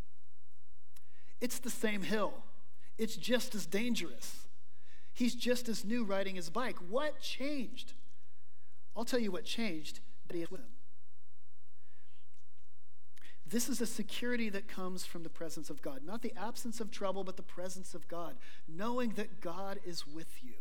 It's 1.42 1.60
the 1.60 1.70
same 1.70 2.04
hill, 2.04 2.36
it's 2.98 3.18
just 3.18 3.54
as 3.54 3.66
dangerous. 3.66 4.48
He's 5.14 5.36
just 5.36 5.68
as 5.68 5.84
new 5.84 6.06
riding 6.06 6.36
his 6.36 6.50
bike. 6.50 6.78
What 6.90 7.20
changed? 7.20 7.94
I'll 8.96 9.06
tell 9.06 9.20
you 9.20 9.32
what 9.32 9.44
changed. 9.44 10.00
Daddy 10.30 10.42
is 10.42 10.52
with 10.52 10.62
him. 10.62 10.75
This 13.48 13.70
is 13.70 13.80
a 13.80 13.86
security 13.86 14.50
that 14.50 14.68
comes 14.68 15.06
from 15.06 15.24
the 15.24 15.30
presence 15.30 15.70
of 15.70 15.82
God. 15.82 16.02
Not 16.04 16.24
the 16.24 16.34
absence 16.36 16.80
of 16.80 16.90
trouble, 16.90 17.24
but 17.24 17.38
the 17.38 17.44
presence 17.44 17.94
of 17.94 18.08
God. 18.08 18.36
Knowing 18.68 19.12
that 19.12 19.40
God 19.40 19.80
is 19.86 20.08
with 20.08 20.44
you. 20.44 20.56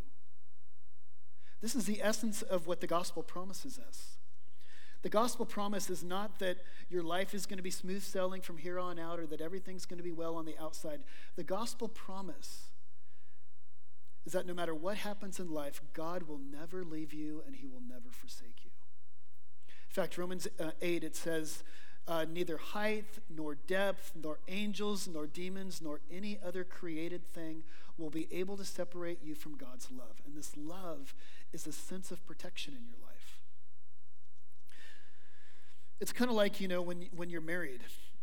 This 1.62 1.74
is 1.74 1.86
the 1.86 2.02
essence 2.02 2.42
of 2.42 2.66
what 2.66 2.82
the 2.82 2.86
gospel 2.86 3.22
promises 3.22 3.78
us. 3.78 4.18
The 5.00 5.08
gospel 5.08 5.46
promise 5.46 5.88
is 5.88 6.02
not 6.02 6.38
that 6.38 6.58
your 6.88 7.02
life 7.02 7.34
is 7.34 7.46
going 7.46 7.58
to 7.58 7.62
be 7.62 7.70
smooth 7.70 8.02
sailing 8.02 8.40
from 8.40 8.58
here 8.58 8.78
on 8.78 8.98
out 8.98 9.18
or 9.18 9.26
that 9.26 9.40
everything's 9.40 9.86
going 9.86 9.98
to 9.98 10.04
be 10.04 10.12
well 10.12 10.36
on 10.36 10.44
the 10.44 10.56
outside. 10.58 11.00
The 11.36 11.44
gospel 11.44 11.88
promise 11.88 12.70
is 14.26 14.32
that 14.32 14.46
no 14.46 14.54
matter 14.54 14.74
what 14.74 14.96
happens 14.98 15.38
in 15.38 15.50
life, 15.50 15.82
God 15.92 16.24
will 16.24 16.38
never 16.38 16.84
leave 16.84 17.12
you 17.12 17.42
and 17.46 17.56
he 17.56 17.66
will 17.66 17.82
never 17.86 18.10
forsake 18.10 18.64
you. 18.64 18.70
In 19.66 19.94
fact, 19.94 20.16
Romans 20.16 20.48
uh, 20.58 20.70
8, 20.80 21.04
it 21.04 21.14
says, 21.14 21.62
uh, 22.06 22.26
neither 22.30 22.58
height, 22.58 23.06
nor 23.34 23.54
depth, 23.54 24.12
nor 24.20 24.38
angels, 24.48 25.08
nor 25.08 25.26
demons, 25.26 25.80
nor 25.80 26.00
any 26.12 26.38
other 26.44 26.64
created 26.64 27.24
thing 27.24 27.62
will 27.96 28.10
be 28.10 28.26
able 28.30 28.56
to 28.56 28.64
separate 28.64 29.18
you 29.22 29.34
from 29.34 29.56
God's 29.56 29.88
love. 29.90 30.20
And 30.26 30.36
this 30.36 30.52
love 30.56 31.14
is 31.52 31.66
a 31.66 31.72
sense 31.72 32.10
of 32.10 32.26
protection 32.26 32.74
in 32.74 32.84
your 32.84 32.96
life. 33.06 33.38
It's 36.00 36.12
kind 36.12 36.30
of 36.30 36.36
like, 36.36 36.60
you 36.60 36.68
know, 36.68 36.82
when, 36.82 37.06
when 37.14 37.30
you're 37.30 37.40
married. 37.40 37.80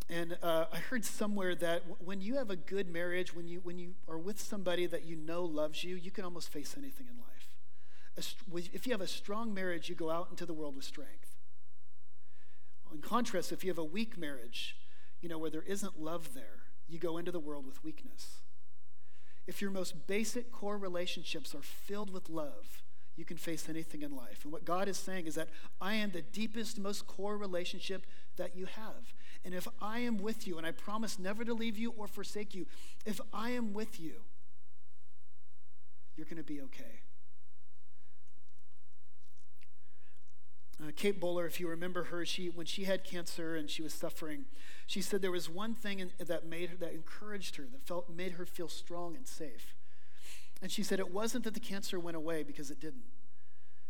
And 0.10 0.38
uh, 0.44 0.66
I 0.74 0.78
heard 0.78 1.06
somewhere 1.06 1.56
that 1.56 1.84
when 2.04 2.20
you 2.22 2.36
have 2.36 2.50
a 2.50 2.58
good 2.58 2.92
marriage, 2.92 3.34
when 3.34 3.48
you, 3.48 3.62
when 3.64 3.80
you 3.80 3.94
are 4.10 4.18
with 4.18 4.42
somebody 4.42 4.86
that 4.88 5.06
you 5.06 5.16
know 5.16 5.46
loves 5.46 5.84
you, 5.84 5.96
you 5.96 6.12
can 6.12 6.26
almost 6.26 6.52
face 6.52 6.76
anything 6.78 7.08
in 7.10 7.18
life. 7.18 8.68
If 8.74 8.86
you 8.86 8.92
have 8.92 9.02
a 9.02 9.08
strong 9.08 9.54
marriage, 9.54 9.88
you 9.88 9.96
go 9.96 10.10
out 10.10 10.28
into 10.30 10.46
the 10.46 10.54
world 10.54 10.76
with 10.76 10.84
strength. 10.84 11.21
In 12.92 13.00
contrast, 13.00 13.52
if 13.52 13.64
you 13.64 13.70
have 13.70 13.78
a 13.78 13.84
weak 13.84 14.18
marriage, 14.18 14.76
you 15.22 15.30
know, 15.30 15.38
where 15.38 15.50
there 15.50 15.64
isn't 15.64 16.02
love 16.02 16.34
there, 16.34 16.64
you 16.88 17.00
go 17.00 17.18
into 17.18 17.32
the 17.32 17.40
world 17.40 17.66
with 17.66 17.84
weakness. 17.84 18.42
If 19.48 19.62
your 19.62 19.72
most 19.72 20.08
basic 20.08 20.52
core 20.52 20.78
relationships 20.78 21.56
are 21.56 21.62
filled 21.62 22.12
with 22.12 22.30
love, 22.30 22.84
you 23.16 23.26
can 23.26 23.38
face 23.38 23.68
anything 23.70 24.02
in 24.02 24.16
life. 24.16 24.44
And 24.44 24.52
what 24.52 24.66
God 24.66 24.88
is 24.88 24.98
saying 24.98 25.28
is 25.28 25.36
that 25.36 25.50
I 25.80 25.96
am 25.96 26.12
the 26.12 26.22
deepest, 26.22 26.80
most 26.80 27.08
core 27.08 27.38
relationship 27.38 28.06
that 28.38 28.56
you 28.56 28.66
have. 28.66 29.14
And 29.44 29.54
if 29.54 29.68
I 29.82 30.00
am 30.00 30.18
with 30.18 30.48
you, 30.48 30.58
and 30.58 30.66
I 30.66 30.72
promise 30.72 31.20
never 31.20 31.44
to 31.44 31.54
leave 31.54 31.78
you 31.78 31.94
or 31.98 32.08
forsake 32.08 32.54
you, 32.54 32.68
if 33.06 33.20
I 33.34 33.52
am 33.52 33.74
with 33.74 34.00
you, 34.00 34.22
you're 36.16 36.26
going 36.26 36.38
to 36.38 36.44
be 36.44 36.62
okay. 36.62 37.02
Uh, 40.82 40.92
Kate 40.96 41.20
Bowler, 41.20 41.46
if 41.46 41.60
you 41.60 41.68
remember 41.68 42.06
her, 42.06 42.26
she 42.26 42.50
when 42.50 42.66
she 42.66 42.86
had 42.86 43.04
cancer 43.04 43.56
and 43.56 43.70
she 43.70 43.84
was 43.84 43.94
suffering, 43.94 44.46
she 44.88 45.02
said 45.02 45.22
there 45.22 45.32
was 45.32 45.48
one 45.50 45.76
thing 45.76 46.00
in, 46.00 46.12
that 46.18 46.48
made 46.48 46.72
her, 46.72 46.76
that 46.78 46.94
encouraged 46.94 47.58
her, 47.58 47.66
that 47.72 47.86
felt 47.86 48.10
made 48.10 48.34
her 48.34 48.46
feel 48.46 48.68
strong 48.68 49.16
and 49.16 49.28
safe. 49.28 49.76
And 50.62 50.72
she 50.72 50.84
said 50.84 51.00
it 51.00 51.14
wasn't 51.14 51.44
that 51.44 51.54
the 51.54 51.60
cancer 51.60 52.00
went 52.00 52.18
away 52.18 52.44
because 52.44 52.72
it 52.72 52.80
didn't. 52.80 53.04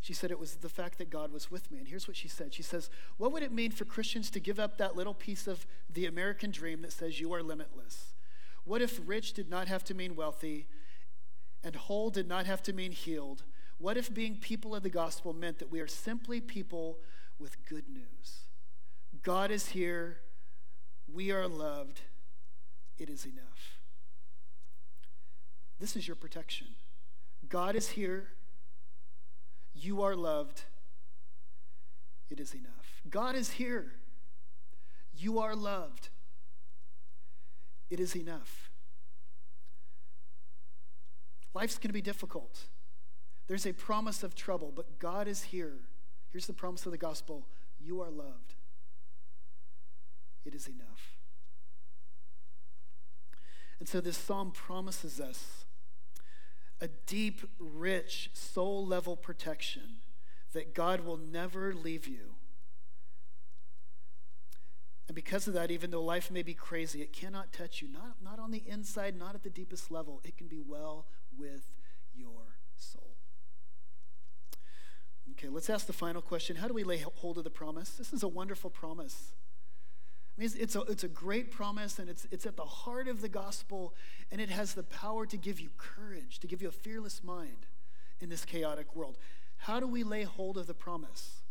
She 0.01 0.13
said 0.13 0.31
it 0.31 0.39
was 0.39 0.55
the 0.55 0.69
fact 0.69 0.97
that 0.97 1.09
God 1.09 1.31
was 1.31 1.51
with 1.51 1.71
me. 1.71 1.77
And 1.77 1.87
here's 1.87 2.07
what 2.07 2.17
she 2.17 2.27
said. 2.27 2.53
She 2.53 2.63
says, 2.63 2.89
"What 3.17 3.31
would 3.31 3.43
it 3.43 3.51
mean 3.51 3.71
for 3.71 3.85
Christians 3.85 4.29
to 4.31 4.39
give 4.39 4.59
up 4.59 4.77
that 4.77 4.95
little 4.95 5.13
piece 5.13 5.47
of 5.47 5.65
the 5.93 6.07
American 6.07 6.51
dream 6.51 6.81
that 6.81 6.91
says 6.91 7.19
you 7.19 7.31
are 7.33 7.43
limitless? 7.43 8.15
What 8.65 8.81
if 8.81 8.99
rich 9.05 9.33
did 9.33 9.49
not 9.49 9.67
have 9.67 9.83
to 9.85 9.93
mean 9.93 10.15
wealthy 10.15 10.67
and 11.63 11.75
whole 11.75 12.09
did 12.09 12.27
not 12.27 12.47
have 12.47 12.61
to 12.63 12.73
mean 12.73 12.91
healed?" 12.91 13.43
What 13.81 13.97
if 13.97 14.13
being 14.13 14.35
people 14.35 14.75
of 14.75 14.83
the 14.83 14.91
gospel 14.91 15.33
meant 15.33 15.57
that 15.57 15.71
we 15.71 15.79
are 15.79 15.87
simply 15.87 16.39
people 16.39 16.99
with 17.39 17.65
good 17.67 17.89
news? 17.89 18.43
God 19.23 19.49
is 19.49 19.69
here. 19.69 20.17
We 21.11 21.31
are 21.31 21.47
loved. 21.47 22.01
It 22.99 23.09
is 23.09 23.25
enough. 23.25 23.79
This 25.79 25.95
is 25.95 26.07
your 26.07 26.15
protection. 26.15 26.67
God 27.49 27.75
is 27.75 27.89
here. 27.89 28.27
You 29.73 30.03
are 30.03 30.15
loved. 30.15 30.65
It 32.29 32.39
is 32.39 32.53
enough. 32.53 33.01
God 33.09 33.35
is 33.35 33.53
here. 33.53 33.93
You 35.17 35.39
are 35.39 35.55
loved. 35.55 36.09
it 37.89 37.99
is 37.99 38.15
enough. 38.15 38.69
Life's 41.55 41.79
going 41.79 41.89
to 41.89 41.93
be 41.93 42.01
difficult. 42.01 42.67
There's 43.51 43.65
a 43.65 43.73
promise 43.73 44.23
of 44.23 44.33
trouble, 44.33 44.71
but 44.73 44.97
God 44.97 45.27
is 45.27 45.43
here. 45.43 45.73
Here's 46.31 46.45
the 46.45 46.53
promise 46.53 46.85
of 46.85 46.93
the 46.93 46.97
gospel 46.97 47.47
you 47.83 47.99
are 47.99 48.09
loved. 48.09 48.53
It 50.45 50.55
is 50.55 50.67
enough. 50.67 51.17
And 53.77 53.89
so 53.89 53.99
this 53.99 54.15
psalm 54.15 54.51
promises 54.51 55.19
us 55.19 55.65
a 56.79 56.87
deep, 57.05 57.41
rich, 57.59 58.29
soul 58.31 58.85
level 58.85 59.17
protection 59.17 59.97
that 60.53 60.73
God 60.73 61.01
will 61.01 61.17
never 61.17 61.73
leave 61.73 62.07
you. 62.07 62.35
And 65.09 65.15
because 65.15 65.49
of 65.49 65.53
that, 65.55 65.71
even 65.71 65.91
though 65.91 66.01
life 66.01 66.31
may 66.31 66.41
be 66.41 66.53
crazy, 66.53 67.01
it 67.01 67.11
cannot 67.11 67.51
touch 67.51 67.81
you. 67.81 67.89
Not, 67.89 68.15
not 68.23 68.39
on 68.39 68.51
the 68.51 68.63
inside, 68.65 69.19
not 69.19 69.35
at 69.35 69.43
the 69.43 69.49
deepest 69.49 69.91
level. 69.91 70.21
It 70.23 70.37
can 70.37 70.47
be 70.47 70.61
well 70.65 71.05
with 71.37 71.73
your 72.15 72.55
soul. 72.77 73.17
Okay, 75.31 75.49
let's 75.49 75.69
ask 75.69 75.87
the 75.87 75.93
final 75.93 76.21
question 76.21 76.55
How 76.55 76.67
do 76.67 76.73
we 76.73 76.83
lay 76.83 76.97
hold 76.97 77.37
of 77.37 77.43
the 77.43 77.49
promise? 77.49 77.91
This 77.91 78.13
is 78.13 78.23
a 78.23 78.27
wonderful 78.27 78.69
promise. 78.69 79.33
I 80.37 80.41
mean, 80.41 80.49
it's, 80.57 80.75
a, 80.75 80.81
it's 80.83 81.03
a 81.03 81.09
great 81.09 81.51
promise, 81.51 81.99
and 81.99 82.09
it's, 82.09 82.25
it's 82.31 82.45
at 82.45 82.55
the 82.55 82.65
heart 82.65 83.07
of 83.07 83.21
the 83.21 83.29
gospel, 83.29 83.93
and 84.31 84.39
it 84.39 84.49
has 84.49 84.73
the 84.73 84.83
power 84.83 85.25
to 85.25 85.37
give 85.37 85.59
you 85.59 85.69
courage, 85.77 86.39
to 86.39 86.47
give 86.47 86.61
you 86.61 86.69
a 86.69 86.71
fearless 86.71 87.21
mind 87.23 87.67
in 88.21 88.29
this 88.29 88.45
chaotic 88.45 88.95
world. 88.95 89.17
How 89.57 89.79
do 89.79 89.87
we 89.87 90.03
lay 90.03 90.23
hold 90.23 90.57
of 90.57 90.67
the 90.67 90.73
promise? 90.73 91.41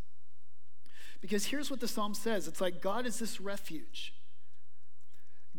Because 1.21 1.47
here's 1.47 1.71
what 1.71 1.81
the 1.81 1.89
psalm 1.89 2.15
says 2.15 2.49
it's 2.49 2.61
like 2.61 2.81
God 2.81 3.07
is 3.07 3.19
this 3.19 3.41
refuge, 3.41 4.15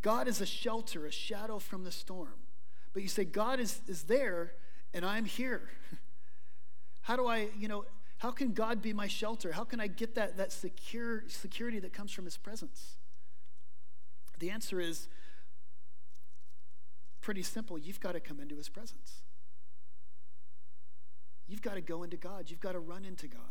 God 0.02 0.28
is 0.28 0.42
a 0.42 0.46
shelter, 0.46 1.06
a 1.06 1.12
shadow 1.12 1.60
from 1.60 1.84
the 1.84 1.92
storm. 1.92 2.34
But 2.94 3.04
you 3.04 3.10
say, 3.10 3.24
God 3.24 3.60
is, 3.60 3.82
is 3.88 4.04
there 4.04 4.54
and 4.94 5.06
I'm 5.06 5.26
here. 5.26 5.70
How 7.04 7.16
do 7.16 7.28
I, 7.28 7.48
you 7.58 7.68
know, 7.68 7.86
how 8.22 8.30
can 8.30 8.54
God 8.54 8.84
be 8.84 8.94
my 8.94 9.08
shelter? 9.08 9.52
How 9.52 9.64
can 9.64 9.80
I 9.80 9.88
get 9.88 10.14
that, 10.14 10.38
that 10.38 10.52
secure 10.52 11.24
security 11.28 11.80
that 11.80 11.92
comes 11.92 12.12
from 12.12 12.26
his 12.26 12.38
presence? 12.38 12.98
The 14.38 14.52
answer 14.52 14.80
is 14.80 15.08
pretty 17.20 17.42
simple. 17.42 17.80
You've 17.80 18.00
got 18.00 18.12
to 18.12 18.20
come 18.20 18.40
into 18.40 18.58
his 18.58 18.70
presence. 18.70 19.24
You've 21.48 21.64
got 21.64 21.74
to 21.74 21.82
go 21.82 22.04
into 22.04 22.16
God. 22.16 22.52
You've 22.52 22.60
got 22.60 22.74
to 22.74 22.80
run 22.80 23.06
into 23.06 23.28
God. 23.28 23.42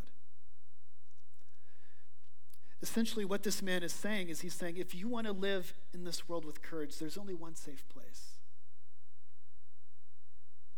Essentially, 2.80 3.24
what 3.24 3.42
this 3.42 3.62
man 3.62 3.82
is 3.82 3.92
saying 3.92 4.28
is 4.28 4.42
he's 4.42 4.54
saying, 4.54 4.76
if 4.76 4.94
you 4.94 5.08
want 5.08 5.26
to 5.26 5.32
live 5.32 5.74
in 5.92 6.04
this 6.04 6.28
world 6.28 6.44
with 6.44 6.62
courage, 6.62 6.96
there's 7.00 7.18
only 7.18 7.34
one 7.34 7.56
safe 7.56 7.88
place 7.88 8.34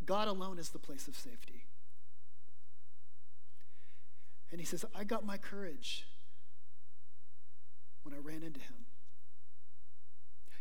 God 0.06 0.28
alone 0.28 0.58
is 0.58 0.70
the 0.70 0.78
place 0.78 1.06
of 1.08 1.14
safety. 1.14 1.66
And 4.52 4.60
he 4.60 4.66
says, 4.66 4.84
I 4.94 5.02
got 5.04 5.26
my 5.26 5.38
courage 5.38 6.06
when 8.04 8.14
I 8.14 8.18
ran 8.18 8.42
into 8.44 8.60
him. 8.60 8.84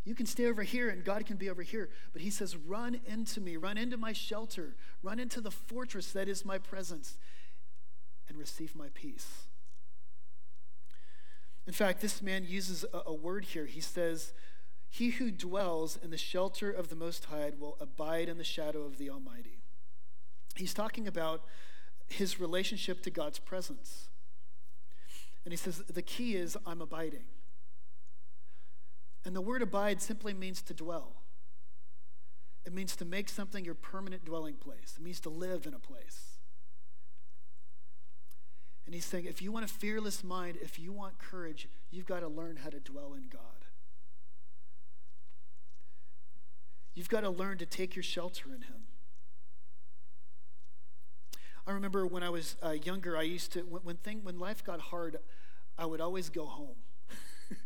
You 0.04 0.16
can 0.16 0.26
stay 0.26 0.48
over 0.48 0.64
here 0.64 0.90
and 0.90 1.04
God 1.04 1.28
can 1.28 1.38
be 1.38 1.50
over 1.50 1.62
here. 1.62 1.90
But 2.14 2.24
he 2.24 2.32
says, 2.32 2.56
Run 2.56 3.00
into 3.06 3.40
me, 3.40 3.58
run 3.58 3.78
into 3.78 3.98
my 3.98 4.14
shelter, 4.14 4.76
run 5.04 5.20
into 5.20 5.42
the 5.42 5.52
fortress 5.52 6.12
that 6.14 6.28
is 6.28 6.44
my 6.44 6.58
presence, 6.58 7.18
and 8.28 8.38
receive 8.38 8.76
my 8.76 8.88
peace. 8.96 9.44
In 11.68 11.74
fact, 11.74 12.02
this 12.02 12.22
man 12.22 12.46
uses 12.48 12.84
a, 12.92 13.02
a 13.08 13.14
word 13.14 13.46
here. 13.46 13.68
He 13.68 13.82
says, 13.82 14.34
he 14.94 15.12
who 15.12 15.32
dwells 15.32 15.98
in 16.04 16.12
the 16.12 16.18
shelter 16.18 16.70
of 16.70 16.90
the 16.90 16.98
Most 16.98 17.26
High 17.26 17.54
will 17.58 17.78
abide 17.80 18.28
in 18.28 18.38
the 18.38 18.44
shadow 18.44 18.82
of 18.82 18.98
the 18.98 19.10
Almighty. 19.10 19.62
He's 20.54 20.74
talking 20.74 21.08
about 21.08 21.44
his 22.12 22.40
relationship 22.40 23.02
to 23.04 23.10
God's 23.10 23.40
presence. 23.40 24.10
And 25.44 25.52
he 25.52 25.58
says, 25.58 25.84
the 25.88 26.02
key 26.02 26.36
is 26.36 26.58
I'm 26.66 26.82
abiding. 26.82 27.26
And 29.26 29.36
the 29.36 29.42
word 29.42 29.62
abide 29.62 30.02
simply 30.02 30.34
means 30.34 30.62
to 30.64 30.74
dwell. 30.74 31.14
It 32.66 32.74
means 32.74 32.96
to 32.98 33.06
make 33.06 33.30
something 33.30 33.66
your 33.66 33.76
permanent 33.76 34.26
dwelling 34.26 34.56
place. 34.56 34.96
It 34.98 35.04
means 35.04 35.20
to 35.22 35.30
live 35.30 35.66
in 35.66 35.74
a 35.74 35.80
place. 35.80 36.38
And 38.86 38.94
he's 38.94 39.06
saying, 39.06 39.26
if 39.26 39.42
you 39.42 39.52
want 39.52 39.66
a 39.66 39.68
fearless 39.68 40.24
mind, 40.24 40.58
if 40.62 40.78
you 40.78 40.92
want 40.92 41.18
courage, 41.18 41.68
you've 41.92 42.06
got 42.06 42.20
to 42.20 42.28
learn 42.28 42.58
how 42.58 42.70
to 42.70 42.80
dwell 42.80 43.14
in 43.14 43.28
God. 43.32 43.42
You've 46.94 47.10
got 47.10 47.22
to 47.22 47.30
learn 47.30 47.58
to 47.60 47.66
take 47.66 47.96
your 47.96 48.04
shelter 48.04 48.50
in 48.50 48.64
Him. 48.64 48.84
I 51.68 51.72
remember 51.72 52.06
when 52.08 52.24
I 52.24 52.30
was 52.30 52.56
uh, 52.64 52.72
younger, 52.72 53.16
I 53.16 53.22
used 53.22 53.54
to, 53.54 53.62
when, 53.62 53.82
when, 53.84 53.96
thing, 53.98 54.22
when 54.24 54.40
life 54.40 54.64
got 54.64 54.80
hard, 54.80 55.20
I 55.78 55.86
would 55.86 56.02
always 56.02 56.30
go 56.30 56.46
home. 56.46 56.76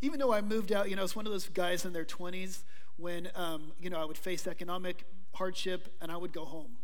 Even 0.00 0.18
though 0.18 0.32
I 0.32 0.40
moved 0.40 0.72
out, 0.72 0.90
you 0.90 0.96
know, 0.96 1.02
I 1.02 1.04
was 1.04 1.16
one 1.16 1.26
of 1.26 1.32
those 1.32 1.48
guys 1.48 1.84
in 1.84 1.92
their 1.92 2.04
20s 2.04 2.64
when, 2.96 3.28
um, 3.34 3.72
you 3.80 3.88
know, 3.88 4.00
I 4.00 4.04
would 4.04 4.18
face 4.18 4.46
economic 4.46 5.04
hardship 5.34 5.94
and 6.00 6.10
I 6.10 6.16
would 6.16 6.32
go 6.32 6.44
home. 6.44 6.76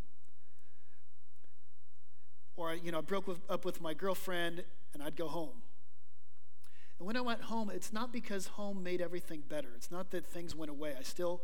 Or, 2.57 2.75
you 2.75 2.93
know, 2.93 2.99
I 2.99 3.01
broke 3.01 3.27
with, 3.27 3.39
up 3.51 3.65
with 3.65 3.81
my 3.81 3.95
girlfriend 3.95 4.63
and 4.95 5.03
I'd 5.03 5.17
go 5.17 5.27
home. 5.27 5.63
And 6.99 7.07
when 7.07 7.17
I 7.17 7.23
went 7.23 7.43
home, 7.43 7.71
it's 7.71 7.93
not 7.93 8.13
because 8.13 8.47
home 8.47 8.83
made 8.83 9.01
everything 9.01 9.43
better. 9.49 9.69
It's 9.75 9.91
not 9.91 10.11
that 10.13 10.27
things 10.27 10.55
went 10.55 10.71
away. 10.71 10.95
I 10.97 11.03
still 11.03 11.43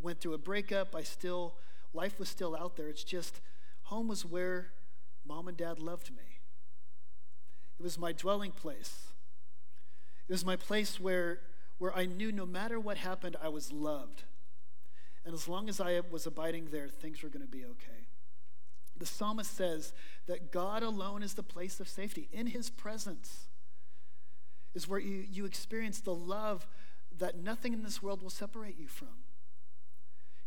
went 0.00 0.20
through 0.20 0.34
a 0.34 0.38
breakup. 0.38 0.94
I 0.94 1.02
still, 1.02 1.54
life 1.92 2.18
was 2.18 2.28
still 2.28 2.54
out 2.54 2.76
there. 2.76 2.88
It's 2.88 3.02
just 3.02 3.40
home 3.90 4.06
was 4.06 4.24
where 4.24 4.70
mom 5.26 5.48
and 5.48 5.56
dad 5.56 5.80
loved 5.80 6.10
me. 6.12 6.38
It 7.78 7.82
was 7.82 7.98
my 7.98 8.12
dwelling 8.12 8.52
place. 8.52 9.08
It 10.28 10.32
was 10.32 10.44
my 10.44 10.54
place 10.54 11.00
where, 11.00 11.40
where 11.78 11.92
I 11.96 12.06
knew 12.06 12.30
no 12.30 12.46
matter 12.46 12.78
what 12.78 12.98
happened, 12.98 13.36
I 13.42 13.48
was 13.48 13.72
loved. 13.72 14.22
And 15.24 15.34
as 15.34 15.48
long 15.48 15.68
as 15.68 15.80
I 15.80 16.00
was 16.08 16.24
abiding 16.24 16.68
there, 16.70 16.88
things 16.88 17.22
were 17.22 17.28
going 17.28 17.44
to 17.44 17.50
be 17.50 17.64
okay. 17.64 18.06
The 18.96 19.06
psalmist 19.06 19.56
says 19.56 19.92
that 20.26 20.52
God 20.52 20.84
alone 20.84 21.24
is 21.24 21.34
the 21.34 21.42
place 21.42 21.80
of 21.80 21.88
safety. 21.88 22.28
In 22.32 22.46
his 22.46 22.70
presence 22.70 23.48
is 24.72 24.86
where 24.86 25.00
you, 25.00 25.24
you 25.28 25.46
experience 25.46 26.00
the 26.00 26.14
love 26.14 26.68
that 27.18 27.42
nothing 27.42 27.72
in 27.72 27.82
this 27.82 28.00
world 28.00 28.22
will 28.22 28.30
separate 28.30 28.78
you 28.78 28.86
from. 28.86 29.08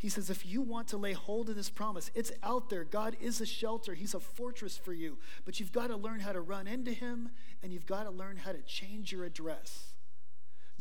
He 0.03 0.09
says, 0.09 0.29
if 0.29 0.45
you 0.45 0.61
want 0.61 0.89
to 0.89 0.97
lay 0.97 1.13
hold 1.13 1.47
of 1.49 1.55
this 1.55 1.69
promise, 1.69 2.11
it's 2.13 2.33
out 2.43 2.69
there. 2.69 2.83
God 2.83 3.15
is 3.21 3.39
a 3.39 3.45
shelter, 3.45 3.93
He's 3.93 4.13
a 4.13 4.19
fortress 4.19 4.75
for 4.75 4.91
you. 4.91 5.17
But 5.45 5.61
you've 5.61 5.71
got 5.71 5.87
to 5.87 5.95
learn 5.95 6.19
how 6.19 6.33
to 6.33 6.41
run 6.41 6.67
into 6.67 6.91
Him 6.91 7.29
and 7.63 7.71
you've 7.71 7.85
got 7.85 8.03
to 8.03 8.09
learn 8.09 8.35
how 8.35 8.51
to 8.51 8.61
change 8.63 9.13
your 9.13 9.23
address. 9.23 9.93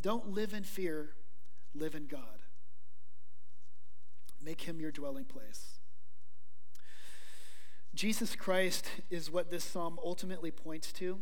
Don't 0.01 0.33
live 0.33 0.53
in 0.53 0.65
fear, 0.65 1.11
live 1.73 1.95
in 1.95 2.09
God. 2.09 2.43
Make 4.45 4.63
Him 4.63 4.81
your 4.81 4.91
dwelling 4.91 5.27
place. 5.27 5.79
Jesus 7.95 8.35
Christ 8.35 8.89
is 9.09 9.31
what 9.31 9.53
this 9.53 9.63
psalm 9.63 10.01
ultimately 10.05 10.51
points 10.51 10.93
to. 10.95 11.21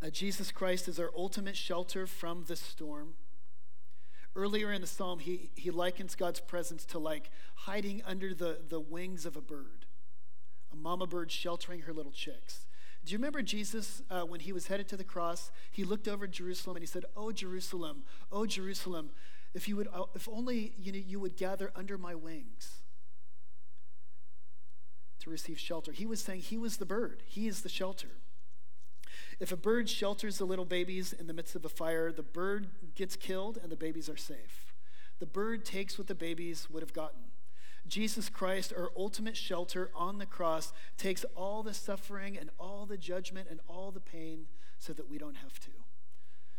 Uh, 0.00 0.10
Jesus 0.10 0.52
Christ 0.52 0.86
is 0.86 1.00
our 1.00 1.10
ultimate 1.16 1.56
shelter 1.56 2.06
from 2.06 2.44
the 2.46 2.54
storm. 2.54 3.14
Earlier 4.36 4.72
in 4.72 4.80
the 4.80 4.86
psalm, 4.86 5.18
he, 5.18 5.50
he 5.56 5.70
likens 5.70 6.14
God's 6.14 6.40
presence 6.40 6.84
to 6.86 6.98
like 6.98 7.30
hiding 7.54 8.02
under 8.06 8.34
the, 8.34 8.60
the 8.68 8.80
wings 8.80 9.26
of 9.26 9.36
a 9.36 9.40
bird, 9.40 9.86
a 10.72 10.76
mama 10.76 11.06
bird 11.06 11.30
sheltering 11.30 11.82
her 11.82 11.92
little 11.92 12.12
chicks. 12.12 12.66
Do 13.04 13.12
you 13.12 13.18
remember 13.18 13.42
Jesus 13.42 14.02
uh, 14.10 14.22
when 14.22 14.40
he 14.40 14.52
was 14.52 14.66
headed 14.66 14.88
to 14.88 14.96
the 14.96 15.04
cross? 15.04 15.50
He 15.70 15.84
looked 15.84 16.08
over 16.08 16.26
Jerusalem 16.26 16.76
and 16.76 16.82
he 16.82 16.86
said, 16.86 17.04
Oh, 17.16 17.32
Jerusalem, 17.32 18.02
oh, 18.30 18.46
Jerusalem, 18.46 19.10
if, 19.54 19.68
you 19.68 19.76
would, 19.76 19.88
if 20.14 20.28
only 20.28 20.74
you, 20.78 20.92
know, 20.92 20.98
you 20.98 21.18
would 21.20 21.36
gather 21.36 21.72
under 21.74 21.96
my 21.96 22.14
wings 22.14 22.82
to 25.20 25.30
receive 25.30 25.58
shelter. 25.58 25.92
He 25.92 26.06
was 26.06 26.20
saying 26.20 26.40
he 26.40 26.58
was 26.58 26.76
the 26.76 26.86
bird, 26.86 27.22
he 27.26 27.48
is 27.48 27.62
the 27.62 27.68
shelter. 27.68 28.08
If 29.40 29.52
a 29.52 29.56
bird 29.56 29.88
shelters 29.88 30.38
the 30.38 30.44
little 30.44 30.64
babies 30.64 31.12
in 31.12 31.26
the 31.26 31.32
midst 31.32 31.54
of 31.54 31.64
a 31.64 31.68
fire, 31.68 32.10
the 32.12 32.22
bird 32.22 32.68
gets 32.94 33.16
killed 33.16 33.58
and 33.62 33.70
the 33.70 33.76
babies 33.76 34.08
are 34.08 34.16
safe. 34.16 34.74
The 35.18 35.26
bird 35.26 35.64
takes 35.64 35.98
what 35.98 36.06
the 36.06 36.14
babies 36.14 36.68
would 36.70 36.82
have 36.82 36.92
gotten. 36.92 37.20
Jesus 37.86 38.28
Christ, 38.28 38.72
our 38.76 38.90
ultimate 38.96 39.36
shelter 39.36 39.90
on 39.94 40.18
the 40.18 40.26
cross, 40.26 40.72
takes 40.96 41.24
all 41.34 41.62
the 41.62 41.74
suffering 41.74 42.36
and 42.36 42.50
all 42.58 42.86
the 42.86 42.98
judgment 42.98 43.48
and 43.50 43.60
all 43.66 43.90
the 43.90 44.00
pain 44.00 44.46
so 44.78 44.92
that 44.92 45.10
we 45.10 45.18
don't 45.18 45.36
have 45.36 45.58
to, 45.60 45.70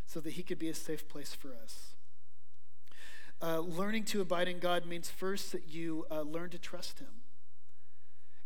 so 0.06 0.20
that 0.20 0.32
he 0.32 0.42
could 0.42 0.58
be 0.58 0.68
a 0.68 0.74
safe 0.74 1.08
place 1.08 1.34
for 1.34 1.54
us. 1.54 1.94
Uh, 3.42 3.60
learning 3.60 4.04
to 4.04 4.20
abide 4.20 4.48
in 4.48 4.58
God 4.58 4.84
means 4.84 5.08
first 5.08 5.52
that 5.52 5.68
you 5.68 6.04
uh, 6.10 6.20
learn 6.20 6.50
to 6.50 6.58
trust 6.58 6.98
him. 6.98 7.19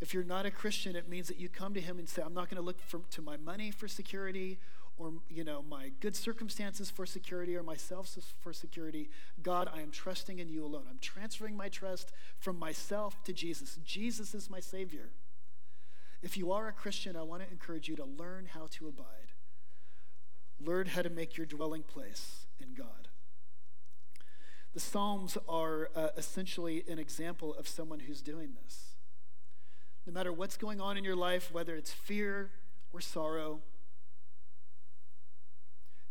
If 0.04 0.12
you're 0.12 0.22
not 0.22 0.44
a 0.44 0.50
Christian, 0.50 0.96
it 0.96 1.08
means 1.08 1.28
that 1.28 1.40
you 1.40 1.48
come 1.48 1.72
to 1.72 1.80
him 1.80 1.98
and 1.98 2.06
say, 2.06 2.20
I'm 2.20 2.34
not 2.34 2.50
going 2.50 2.58
to 2.58 2.62
look 2.62 2.78
for, 2.78 3.00
to 3.12 3.22
my 3.22 3.38
money 3.38 3.70
for 3.70 3.88
security 3.88 4.58
or 4.98 5.14
you 5.30 5.44
know 5.44 5.64
my 5.66 5.92
good 6.00 6.14
circumstances 6.14 6.90
for 6.90 7.06
security 7.06 7.56
or 7.56 7.62
myself 7.62 8.14
for 8.38 8.52
security. 8.52 9.08
God 9.42 9.66
i 9.74 9.80
am 9.80 9.90
trusting 9.90 10.40
in 10.40 10.50
you 10.50 10.62
alone. 10.62 10.82
I'm 10.90 10.98
transferring 11.00 11.56
my 11.56 11.70
trust 11.70 12.12
from 12.38 12.58
myself 12.58 13.24
to 13.24 13.32
jesus. 13.32 13.78
Jesus 13.82 14.34
is 14.34 14.50
my 14.50 14.60
savior. 14.60 15.08
If 16.22 16.36
you 16.36 16.52
are 16.52 16.68
a 16.68 16.72
christian 16.72 17.16
i 17.16 17.22
want 17.22 17.42
to 17.42 17.50
encourage 17.50 17.88
you 17.88 17.96
to 17.96 18.04
learn 18.04 18.48
how 18.52 18.68
to 18.72 18.88
abide. 18.88 19.32
Learn 20.60 20.88
how 20.88 21.00
to 21.00 21.10
make 21.10 21.38
your 21.38 21.46
dwelling 21.46 21.82
place 21.82 22.44
in 22.60 22.74
god. 22.74 23.08
The 24.74 24.80
psalms 24.80 25.38
are 25.48 25.88
uh, 25.96 26.08
essentially 26.14 26.84
an 26.90 26.98
example 26.98 27.54
of 27.54 27.66
someone 27.66 28.00
who's 28.00 28.20
doing 28.20 28.50
this 28.62 28.93
no 30.06 30.12
matter 30.12 30.32
what's 30.32 30.56
going 30.56 30.80
on 30.80 30.96
in 30.96 31.04
your 31.04 31.16
life 31.16 31.52
whether 31.52 31.76
it's 31.76 31.92
fear 31.92 32.50
or 32.92 33.00
sorrow 33.00 33.60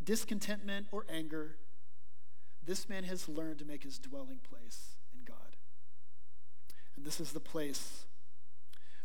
discontentment, 0.04 0.88
or 0.92 1.06
anger, 1.10 1.58
this 2.66 2.88
man 2.88 3.04
has 3.04 3.28
learned 3.28 3.60
to 3.60 3.66
make 3.66 3.84
his 3.84 3.98
dwelling 4.00 4.40
place 4.40 4.96
in 5.14 5.24
God. 5.26 5.58
And 6.96 7.06
this 7.06 7.20
is 7.20 7.32
the 7.32 7.40
place 7.40 8.06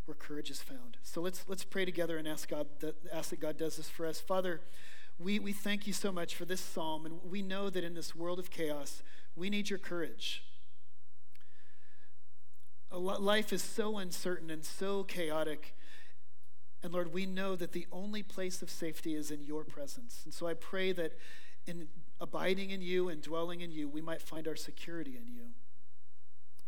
where 0.04 0.14
courage 0.14 0.50
is 0.50 0.62
found. 0.62 0.96
So 1.02 1.20
let's, 1.20 1.44
let's 1.48 1.64
pray 1.64 1.84
together 1.84 2.16
and 2.16 2.26
ask, 2.26 2.48
God 2.48 2.66
that, 2.80 2.96
ask 3.12 3.30
that 3.30 3.40
God 3.40 3.56
does 3.56 3.76
this 3.76 3.88
for 3.88 4.06
us. 4.06 4.20
Father, 4.20 4.60
we, 5.18 5.38
we 5.38 5.52
thank 5.52 5.86
you 5.86 5.92
so 5.92 6.12
much 6.12 6.34
for 6.34 6.44
this 6.44 6.60
psalm, 6.60 7.04
and 7.04 7.18
we 7.28 7.42
know 7.42 7.68
that 7.70 7.84
in 7.84 7.94
this 7.94 8.14
world 8.14 8.38
of 8.38 8.50
chaos, 8.50 9.02
we 9.36 9.50
need 9.50 9.68
your 9.68 9.78
courage. 9.78 10.44
Life 12.90 13.52
is 13.52 13.62
so 13.62 13.98
uncertain 13.98 14.50
and 14.50 14.64
so 14.64 15.04
chaotic 15.04 15.74
and 16.82 16.92
Lord, 16.92 17.12
we 17.12 17.26
know 17.26 17.56
that 17.56 17.72
the 17.72 17.86
only 17.90 18.22
place 18.22 18.62
of 18.62 18.70
safety 18.70 19.14
is 19.14 19.30
in 19.30 19.42
your 19.42 19.64
presence. 19.64 20.22
And 20.24 20.32
so 20.32 20.46
I 20.46 20.54
pray 20.54 20.92
that 20.92 21.18
in 21.66 21.88
abiding 22.20 22.70
in 22.70 22.82
you 22.82 23.08
and 23.08 23.20
dwelling 23.20 23.60
in 23.60 23.72
you, 23.72 23.88
we 23.88 24.00
might 24.00 24.22
find 24.22 24.46
our 24.46 24.56
security 24.56 25.16
in 25.16 25.26
you. 25.26 25.50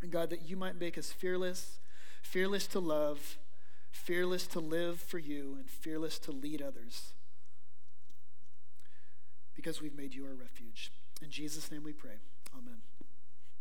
And 0.02 0.10
God, 0.10 0.30
that 0.30 0.48
you 0.48 0.56
might 0.56 0.78
make 0.78 0.98
us 0.98 1.12
fearless, 1.12 1.78
fearless 2.22 2.66
to 2.68 2.80
love, 2.80 3.38
fearless 3.90 4.46
to 4.48 4.60
live 4.60 5.00
for 5.00 5.18
you, 5.18 5.56
and 5.58 5.68
fearless 5.70 6.18
to 6.20 6.32
lead 6.32 6.60
others. 6.60 7.12
Because 9.54 9.80
we've 9.80 9.96
made 9.96 10.14
you 10.14 10.24
our 10.24 10.34
refuge. 10.34 10.90
In 11.22 11.30
Jesus' 11.30 11.70
name 11.70 11.84
we 11.84 11.92
pray. 11.92 12.18